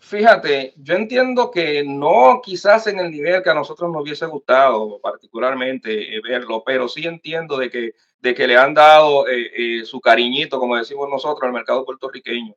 Fíjate, 0.00 0.74
yo 0.76 0.94
entiendo 0.94 1.50
que 1.50 1.82
no 1.84 2.40
quizás 2.42 2.86
en 2.86 3.00
el 3.00 3.10
nivel 3.10 3.42
que 3.42 3.50
a 3.50 3.54
nosotros 3.54 3.90
nos 3.90 4.02
hubiese 4.02 4.26
gustado 4.26 5.00
particularmente 5.00 6.16
eh, 6.16 6.20
verlo, 6.22 6.62
pero 6.64 6.88
sí 6.88 7.04
entiendo 7.04 7.58
de 7.58 7.68
que, 7.68 7.94
de 8.20 8.34
que 8.34 8.46
le 8.46 8.56
han 8.56 8.74
dado 8.74 9.26
eh, 9.28 9.50
eh, 9.80 9.84
su 9.84 10.00
cariñito, 10.00 10.60
como 10.60 10.76
decimos 10.76 11.08
nosotros, 11.10 11.42
al 11.42 11.52
mercado 11.52 11.84
puertorriqueño. 11.84 12.54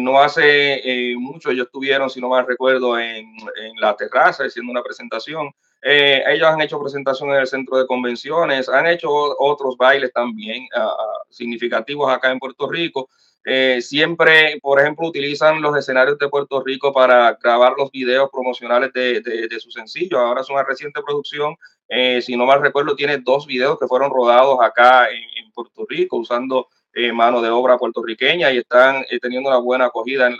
no 0.00 0.20
hace 0.20 1.14
mucho 1.18 1.50
ellos 1.50 1.66
estuvieron, 1.66 2.10
si 2.10 2.20
no 2.20 2.30
mal 2.30 2.46
recuerdo, 2.46 2.98
en, 2.98 3.26
en 3.62 3.76
la 3.78 3.94
terraza 3.94 4.44
haciendo 4.44 4.72
una 4.72 4.82
presentación. 4.82 5.50
Ellos 5.82 6.48
han 6.48 6.60
hecho 6.60 6.80
presentación 6.80 7.30
en 7.30 7.36
el 7.36 7.46
centro 7.46 7.76
de 7.76 7.86
convenciones, 7.86 8.68
han 8.68 8.86
hecho 8.86 9.10
otros 9.10 9.76
bailes 9.76 10.12
también 10.12 10.66
ah, 10.76 10.96
significativos 11.28 12.10
acá 12.10 12.30
en 12.30 12.38
Puerto 12.38 12.68
Rico. 12.68 13.08
Eh, 13.44 13.80
siempre, 13.82 14.58
por 14.62 14.80
ejemplo, 14.80 15.08
utilizan 15.08 15.60
los 15.60 15.76
escenarios 15.76 16.16
de 16.18 16.28
Puerto 16.28 16.62
Rico 16.62 16.92
para 16.92 17.36
grabar 17.42 17.74
los 17.76 17.90
videos 17.90 18.30
promocionales 18.30 18.92
de, 18.92 19.20
de, 19.20 19.60
su 19.60 19.70
sencillo. 19.70 20.18
Ahora 20.18 20.42
es 20.42 20.50
una 20.50 20.62
reciente 20.62 21.02
producción, 21.02 21.56
eh, 21.88 22.22
si 22.22 22.36
no 22.36 22.46
mal 22.46 22.62
recuerdo, 22.62 22.94
tiene 22.94 23.18
dos 23.18 23.46
videos 23.46 23.78
que 23.78 23.88
fueron 23.88 24.10
rodados 24.10 24.58
acá 24.60 25.08
en, 25.10 25.22
Puerto 25.54 25.84
Rico 25.86 26.16
usando 26.16 26.68
eh, 26.94 27.12
mano 27.12 27.42
de 27.42 27.50
obra 27.50 27.76
puertorriqueña 27.76 28.50
y 28.50 28.56
están 28.56 29.04
teniendo 29.20 29.50
una 29.50 29.58
buena 29.58 29.84
acogida 29.86 30.28
en, 30.28 30.38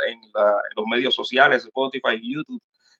los 0.74 0.86
medios 0.86 1.14
sociales, 1.14 1.64
Spotify 1.64 2.14
y 2.14 2.42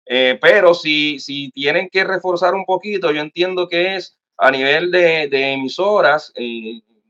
YouTube. 0.07 0.39
pero 0.41 0.75
si, 0.75 1.19
si 1.21 1.51
tienen 1.51 1.89
que 1.91 2.05
reforzar 2.05 2.55
un 2.55 2.65
poquito, 2.65 3.13
yo 3.13 3.21
entiendo 3.21 3.69
que 3.69 3.97
es 3.97 4.19
a 4.37 4.51
nivel 4.51 4.91
de, 4.91 5.29
de 5.29 5.53
emisoras, 5.53 6.33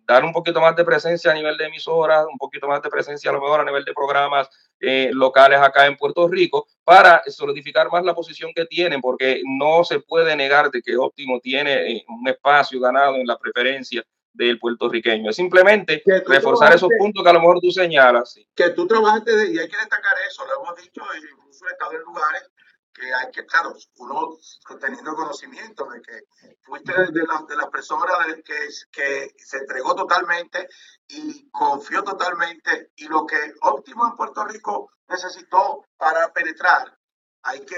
dar 0.06 0.24
un 0.24 0.32
poquito 0.32 0.60
más 0.60 0.76
de 0.76 0.84
presencia 0.84 1.30
a 1.30 1.34
nivel 1.34 1.56
de 1.56 1.66
emisoras, 1.66 2.26
un 2.30 2.38
poquito 2.38 2.68
más 2.68 2.82
de 2.82 2.90
presencia 2.90 3.30
a 3.30 3.34
lo 3.34 3.40
mejor 3.40 3.60
a 3.60 3.64
nivel 3.64 3.84
de 3.84 3.92
programas 3.92 4.48
eh, 4.80 5.10
locales 5.12 5.60
acá 5.60 5.86
en 5.86 5.96
Puerto 5.96 6.28
Rico 6.28 6.66
para 6.84 7.22
solidificar 7.26 7.90
más 7.90 8.04
la 8.04 8.14
posición 8.14 8.52
que 8.54 8.66
tienen, 8.66 9.00
porque 9.00 9.42
no 9.44 9.84
se 9.84 10.00
puede 10.00 10.34
negar 10.36 10.70
de 10.70 10.82
que 10.82 10.96
Óptimo 10.96 11.40
tiene 11.40 11.92
eh, 11.92 12.04
un 12.08 12.26
espacio 12.28 12.80
ganado 12.80 13.16
en 13.16 13.26
la 13.26 13.38
preferencia 13.38 14.04
del 14.32 14.58
puertorriqueño. 14.58 15.30
Es 15.30 15.36
simplemente 15.36 16.02
reforzar 16.26 16.74
esos 16.74 16.88
puntos 16.98 17.22
que 17.22 17.30
a 17.30 17.34
lo 17.34 17.40
mejor 17.40 17.60
tú 17.60 17.70
señalas. 17.70 18.38
Que 18.54 18.70
tú 18.70 18.86
trabajaste 18.86 19.36
de, 19.36 19.54
y 19.54 19.58
hay 19.58 19.68
que 19.68 19.76
destacar 19.76 20.14
eso, 20.26 20.44
lo 20.46 20.62
hemos 20.62 20.76
dicho, 20.82 21.02
incluso 21.16 21.64
en 21.92 22.00
lugares 22.00 22.50
que 22.92 23.12
hay 23.12 23.30
que, 23.32 23.46
claro, 23.46 23.74
uno 23.96 24.36
teniendo 24.80 25.14
conocimiento 25.14 25.88
de 25.90 26.02
que 26.02 26.24
fuiste 26.62 26.92
de, 26.92 27.22
la, 27.26 27.44
de 27.48 27.56
las 27.56 27.70
personas 27.70 28.06
que, 28.44 28.68
que 28.90 29.34
se 29.36 29.58
entregó 29.58 29.94
totalmente 29.94 30.68
y 31.08 31.48
confió 31.50 32.02
totalmente 32.02 32.90
y 32.96 33.08
lo 33.08 33.26
que 33.26 33.54
óptimo 33.62 34.06
en 34.06 34.16
Puerto 34.16 34.44
Rico 34.44 34.90
necesitó 35.08 35.86
para 35.96 36.32
penetrar, 36.32 36.96
hay 37.42 37.64
que 37.64 37.76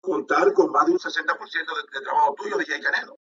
contar 0.00 0.52
con 0.52 0.70
más 0.70 0.86
de 0.86 0.92
un 0.92 0.98
60% 0.98 1.38
de, 1.38 1.98
de 1.98 2.04
trabajo 2.04 2.34
tuyo, 2.34 2.58
DJ 2.58 2.80
Canelo. 2.80 3.18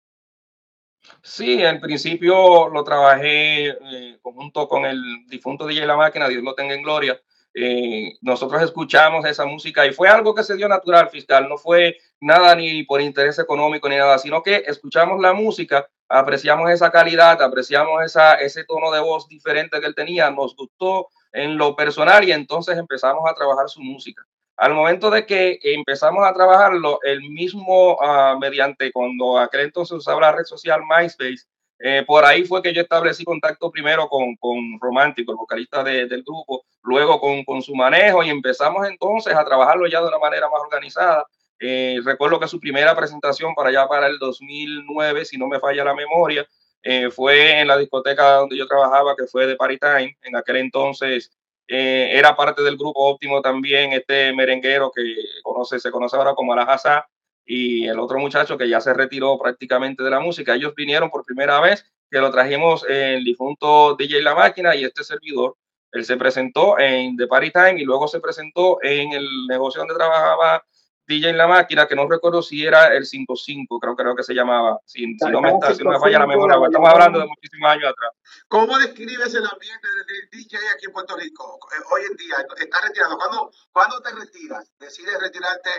Sí, 1.23 1.63
al 1.63 1.79
principio 1.79 2.69
lo 2.69 2.83
trabajé 2.83 3.69
eh, 3.69 4.19
conjunto 4.21 4.67
con 4.67 4.85
el 4.85 5.25
difunto 5.27 5.65
DJ 5.65 5.85
La 5.85 5.97
Máquina, 5.97 6.27
Dios 6.27 6.43
lo 6.43 6.53
tenga 6.53 6.75
en 6.75 6.83
gloria. 6.83 7.19
Eh, 7.53 8.13
nosotros 8.21 8.61
escuchamos 8.61 9.25
esa 9.25 9.45
música 9.45 9.85
y 9.85 9.91
fue 9.91 10.07
algo 10.07 10.33
que 10.33 10.43
se 10.43 10.55
dio 10.55 10.69
natural, 10.69 11.09
fiscal, 11.09 11.49
no 11.49 11.57
fue 11.57 11.97
nada 12.21 12.55
ni 12.55 12.83
por 12.83 13.01
interés 13.01 13.39
económico 13.39 13.89
ni 13.89 13.97
nada, 13.97 14.17
sino 14.19 14.41
que 14.41 14.63
escuchamos 14.67 15.19
la 15.19 15.33
música, 15.33 15.87
apreciamos 16.07 16.69
esa 16.69 16.91
calidad, 16.91 17.41
apreciamos 17.41 18.03
esa, 18.03 18.35
ese 18.35 18.63
tono 18.63 18.91
de 18.91 19.01
voz 19.01 19.27
diferente 19.27 19.81
que 19.81 19.87
él 19.87 19.95
tenía, 19.95 20.31
nos 20.31 20.55
gustó 20.55 21.09
en 21.33 21.57
lo 21.57 21.75
personal 21.75 22.23
y 22.23 22.31
entonces 22.31 22.77
empezamos 22.77 23.29
a 23.29 23.33
trabajar 23.33 23.67
su 23.69 23.81
música. 23.81 24.25
Al 24.57 24.73
momento 24.73 25.09
de 25.09 25.25
que 25.25 25.59
empezamos 25.63 26.23
a 26.25 26.33
trabajarlo, 26.33 26.99
el 27.03 27.21
mismo, 27.31 27.95
uh, 27.95 28.37
mediante 28.39 28.91
cuando 28.91 29.39
aquel 29.39 29.61
entonces 29.61 29.97
usaba 29.97 30.21
la 30.21 30.31
red 30.33 30.43
social 30.43 30.81
MySpace, 30.87 31.47
eh, 31.83 32.03
por 32.05 32.23
ahí 32.25 32.43
fue 32.43 32.61
que 32.61 32.73
yo 32.73 32.81
establecí 32.81 33.23
contacto 33.23 33.71
primero 33.71 34.07
con, 34.07 34.35
con 34.35 34.79
Romántico, 34.79 35.31
el 35.31 35.37
vocalista 35.37 35.83
de, 35.83 36.05
del 36.05 36.23
grupo, 36.23 36.63
luego 36.83 37.19
con, 37.19 37.43
con, 37.43 37.61
su 37.61 37.73
manejo 37.75 38.23
y 38.23 38.29
empezamos 38.29 38.87
entonces 38.87 39.33
a 39.33 39.43
trabajarlo 39.43 39.87
ya 39.87 39.99
de 39.99 40.07
una 40.07 40.19
manera 40.19 40.47
más 40.47 40.61
organizada. 40.61 41.25
Eh, 41.59 41.99
recuerdo 42.03 42.39
que 42.39 42.47
su 42.47 42.59
primera 42.59 42.95
presentación 42.95 43.55
para 43.55 43.69
allá 43.69 43.87
para 43.87 44.07
el 44.07 44.19
2009, 44.19 45.25
si 45.25 45.37
no 45.37 45.47
me 45.47 45.59
falla 45.59 45.83
la 45.83 45.95
memoria, 45.95 46.47
eh, 46.83 47.09
fue 47.09 47.59
en 47.59 47.67
la 47.67 47.77
discoteca 47.77 48.33
donde 48.33 48.57
yo 48.57 48.67
trabajaba, 48.67 49.15
que 49.15 49.25
fue 49.25 49.47
de 49.47 49.55
Party 49.55 49.77
Time. 49.77 50.17
En 50.21 50.35
aquel 50.35 50.57
entonces 50.57 51.31
eh, 51.67 52.11
era 52.13 52.35
parte 52.35 52.61
del 52.61 52.77
grupo 52.77 53.07
óptimo 53.07 53.41
también 53.41 53.93
este 53.93 54.33
merenguero 54.33 54.91
que 54.91 55.03
conoce, 55.41 55.79
se 55.79 55.89
conoce 55.89 56.15
ahora 56.15 56.33
como 56.35 56.53
Alajazá 56.53 57.07
y 57.45 57.87
el 57.87 57.99
otro 57.99 58.19
muchacho 58.19 58.57
que 58.57 58.69
ya 58.69 58.81
se 58.81 58.93
retiró 58.93 59.37
prácticamente 59.37 60.03
de 60.03 60.09
la 60.09 60.19
música. 60.19 60.55
Ellos 60.55 60.73
vinieron 60.75 61.09
por 61.09 61.25
primera 61.25 61.59
vez, 61.59 61.85
que 62.09 62.19
lo 62.19 62.31
trajimos 62.31 62.85
en 62.87 63.15
el 63.15 63.23
difunto 63.23 63.95
DJ 63.95 64.21
La 64.21 64.35
Máquina 64.35 64.75
y 64.75 64.83
este 64.83 65.03
servidor. 65.03 65.55
Él 65.91 66.05
se 66.05 66.17
presentó 66.17 66.79
en 66.79 67.17
The 67.17 67.27
Party 67.27 67.51
Time 67.51 67.81
y 67.81 67.83
luego 67.83 68.07
se 68.07 68.19
presentó 68.19 68.77
en 68.81 69.11
el 69.13 69.47
negocio 69.47 69.79
donde 69.79 69.95
trabajaba 69.95 70.63
DJ 71.11 71.33
la 71.33 71.47
máquina, 71.47 71.87
que 71.87 71.95
no 71.95 72.07
recuerdo 72.07 72.41
si 72.41 72.65
era 72.65 72.95
el 72.95 73.05
55, 73.05 73.79
creo, 73.79 73.95
creo 73.95 74.15
que 74.15 74.23
se 74.23 74.33
llamaba, 74.33 74.79
si, 74.85 75.05
no, 75.29 75.41
me, 75.41 75.49
está, 75.49 75.73
si 75.75 75.83
no 75.83 75.91
me 75.91 75.99
falla 75.99 76.19
la 76.19 76.27
memoria, 76.27 76.57
estamos 76.63 76.89
hablando 76.89 77.19
de 77.19 77.25
muchísimos 77.25 77.69
años 77.69 77.91
atrás. 77.91 78.11
¿Cómo 78.47 78.77
describes 78.77 79.33
el 79.33 79.45
ambiente 79.45 79.87
del 80.07 80.29
DJ 80.31 80.57
aquí 80.73 80.85
en 80.85 80.93
Puerto 80.93 81.17
Rico 81.17 81.59
eh, 81.73 81.83
hoy 81.91 82.01
en 82.09 82.17
día? 82.17 82.35
¿Estás 82.57 82.81
retirado? 82.87 83.17
¿Cuándo, 83.17 83.51
¿Cuándo 83.71 84.01
te 84.01 84.11
retiras? 84.11 84.71
¿Decides 84.79 85.19
retirarte? 85.19 85.69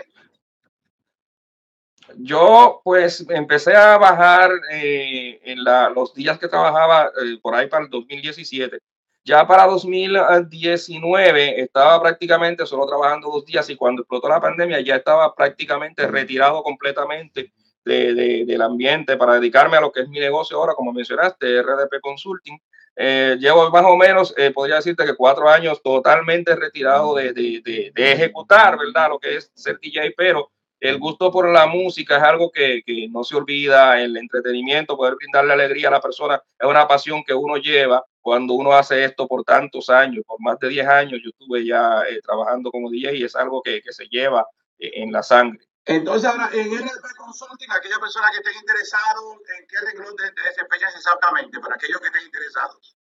Yo 2.17 2.81
pues 2.83 3.25
empecé 3.29 3.75
a 3.75 3.97
bajar 3.97 4.51
eh, 4.71 5.39
en 5.43 5.63
la, 5.63 5.89
los 5.89 6.13
días 6.13 6.37
que 6.37 6.47
trabajaba 6.47 7.05
eh, 7.05 7.37
por 7.41 7.55
ahí 7.55 7.67
para 7.67 7.85
el 7.85 7.89
2017 7.89 8.79
ya 9.25 9.47
para 9.47 9.65
2019 9.67 11.61
estaba 11.61 12.01
prácticamente 12.01 12.65
solo 12.65 12.85
trabajando 12.85 13.29
dos 13.29 13.45
días 13.45 13.69
y 13.69 13.77
cuando 13.77 14.01
explotó 14.01 14.27
la 14.27 14.41
pandemia 14.41 14.81
ya 14.81 14.97
estaba 14.97 15.33
prácticamente 15.33 16.05
retirado 16.07 16.61
completamente 16.61 17.53
de, 17.85 18.43
del 18.45 18.61
ambiente 18.61 19.15
para 19.15 19.35
dedicarme 19.35 19.77
a 19.77 19.81
lo 19.81 19.93
que 19.93 20.01
es 20.01 20.09
mi 20.09 20.19
negocio 20.19 20.57
ahora, 20.57 20.73
como 20.73 20.91
mencionaste, 20.91 21.61
RDP 21.61 22.01
Consulting. 22.01 22.59
Eh, 22.95 23.37
llevo 23.39 23.69
más 23.71 23.85
o 23.85 23.95
menos, 23.95 24.35
podría 24.53 24.75
decirte 24.75 25.05
que 25.05 25.15
cuatro 25.15 25.49
años 25.49 25.81
totalmente 25.81 26.55
retirado 26.55 27.15
de, 27.15 27.33
de, 27.33 27.91
ejecutar, 27.95 28.77
¿verdad? 28.77 29.09
Lo 29.09 29.19
que 29.19 29.37
es 29.37 29.51
ser 29.55 29.79
DJ, 29.79 30.13
pero 30.17 30.51
el 30.83 30.99
gusto 30.99 31.31
por 31.31 31.49
la 31.49 31.65
música 31.65 32.17
es 32.17 32.23
algo 32.23 32.51
que, 32.51 32.83
que, 32.85 33.07
no 33.09 33.23
se 33.23 33.35
olvida, 33.35 34.01
el 34.01 34.17
entretenimiento, 34.17 34.97
poder 34.97 35.15
brindarle 35.15 35.53
alegría 35.53 35.87
a 35.87 35.91
la 35.91 36.01
persona, 36.01 36.41
es 36.59 36.67
una 36.67 36.87
pasión 36.87 37.23
que 37.23 37.33
uno 37.33 37.55
lleva 37.55 38.05
cuando 38.19 38.53
uno 38.53 38.73
hace 38.73 39.05
esto 39.05 39.25
por 39.25 39.45
tantos 39.45 39.89
años, 39.89 40.25
por 40.27 40.41
más 40.41 40.59
de 40.59 40.67
10 40.67 40.87
años, 40.87 41.21
yo 41.23 41.29
estuve 41.29 41.65
ya 41.65 42.01
eh, 42.09 42.19
trabajando 42.21 42.69
como 42.69 42.89
DJ 42.89 43.15
y 43.15 43.23
es 43.23 43.35
algo 43.35 43.61
que, 43.61 43.81
que 43.81 43.93
se 43.93 44.07
lleva 44.07 44.45
eh, 44.77 44.91
en 44.95 45.13
la 45.13 45.23
sangre. 45.23 45.65
Entonces, 45.85 46.29
ahora 46.29 46.49
en 46.53 46.67
RP 46.67 47.15
Consulting, 47.17 47.71
aquellas 47.71 47.99
personas 47.99 48.31
que 48.31 48.37
estén 48.37 48.55
interesados, 48.55 49.23
¿en 49.57 49.67
qué 49.67 49.85
renglón 49.85 50.15
te 50.17 50.41
desempeñas 50.41 50.95
exactamente? 50.95 51.59
Para 51.59 51.75
aquellos 51.75 51.99
que 52.01 52.07
estén 52.07 52.23
interesados. 52.23 52.97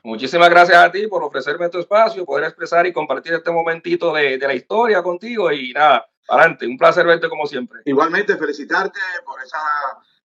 Muchísimas 0.03 0.51
gracias 0.51 0.77
a 0.77 0.91
ti 0.91 1.07
por 1.07 1.23
ofrecerme 1.23 1.69
tu 1.69 1.79
espacio, 1.79 2.25
poder 2.25 2.47
expresar 2.47 2.89
y 2.89 2.93
compartir 2.93 3.35
este 3.35 3.53
momentito 3.53 4.13
de, 4.13 4.37
de 4.37 4.47
la 4.49 4.55
historia 4.55 5.01
contigo 5.01 5.53
y 5.53 5.73
nada, 5.73 6.11
adelante, 6.29 6.67
un 6.67 6.77
placer 6.77 7.07
verte 7.07 7.29
como 7.29 7.47
siempre. 7.47 7.83
Igualmente, 7.85 8.37
felicitarte 8.37 8.99
por 9.25 9.41
esa 9.41 9.61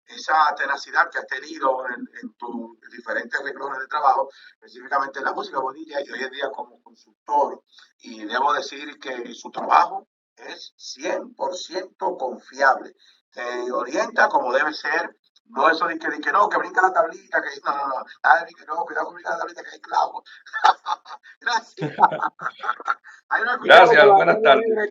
esa 0.08 0.54
tenacidad 0.56 1.10
que 1.10 1.18
has 1.18 1.26
tenido 1.26 1.86
en, 1.88 2.08
en 2.22 2.32
tus 2.34 2.78
diferentes 2.90 3.40
renglones 3.42 3.80
de 3.80 3.86
trabajo, 3.86 4.28
específicamente 4.54 5.18
en 5.18 5.26
la 5.26 5.32
música 5.32 5.58
bonilla 5.58 6.00
y 6.00 6.10
hoy 6.10 6.22
en 6.22 6.30
día 6.30 6.50
como 6.50 6.82
consultor. 6.82 7.62
Y 8.00 8.24
debo 8.24 8.52
decir 8.52 8.98
que 8.98 9.34
su 9.34 9.50
trabajo 9.50 10.08
es 10.36 10.74
100% 10.76 12.18
confiable. 12.18 12.94
Te 13.32 13.70
orienta 13.72 14.28
como 14.28 14.52
debe 14.52 14.72
ser. 14.72 15.16
No 15.50 15.70
eso 15.70 15.86
de 15.86 15.98
que, 15.98 16.08
de 16.08 16.20
que 16.20 16.30
no, 16.30 16.46
que 16.46 16.58
brinca 16.58 16.82
la 16.82 16.92
tablita, 16.92 17.40
que 17.40 17.48
no, 17.64 17.74
no, 17.74 17.88
no, 17.88 18.04
nada 18.22 18.44
de 18.44 18.52
que 18.52 18.66
no, 18.66 18.84
cuidado 18.84 19.06
con 19.06 19.14
brincar 19.14 19.32
la 19.32 19.38
tablita 19.38 19.62
que 19.62 19.70
hay 19.70 19.80
clavo. 19.80 20.22
Gracias. 21.40 21.96
Gracias, 23.64 24.06
buenas 24.08 24.42
tardes. 24.42 24.90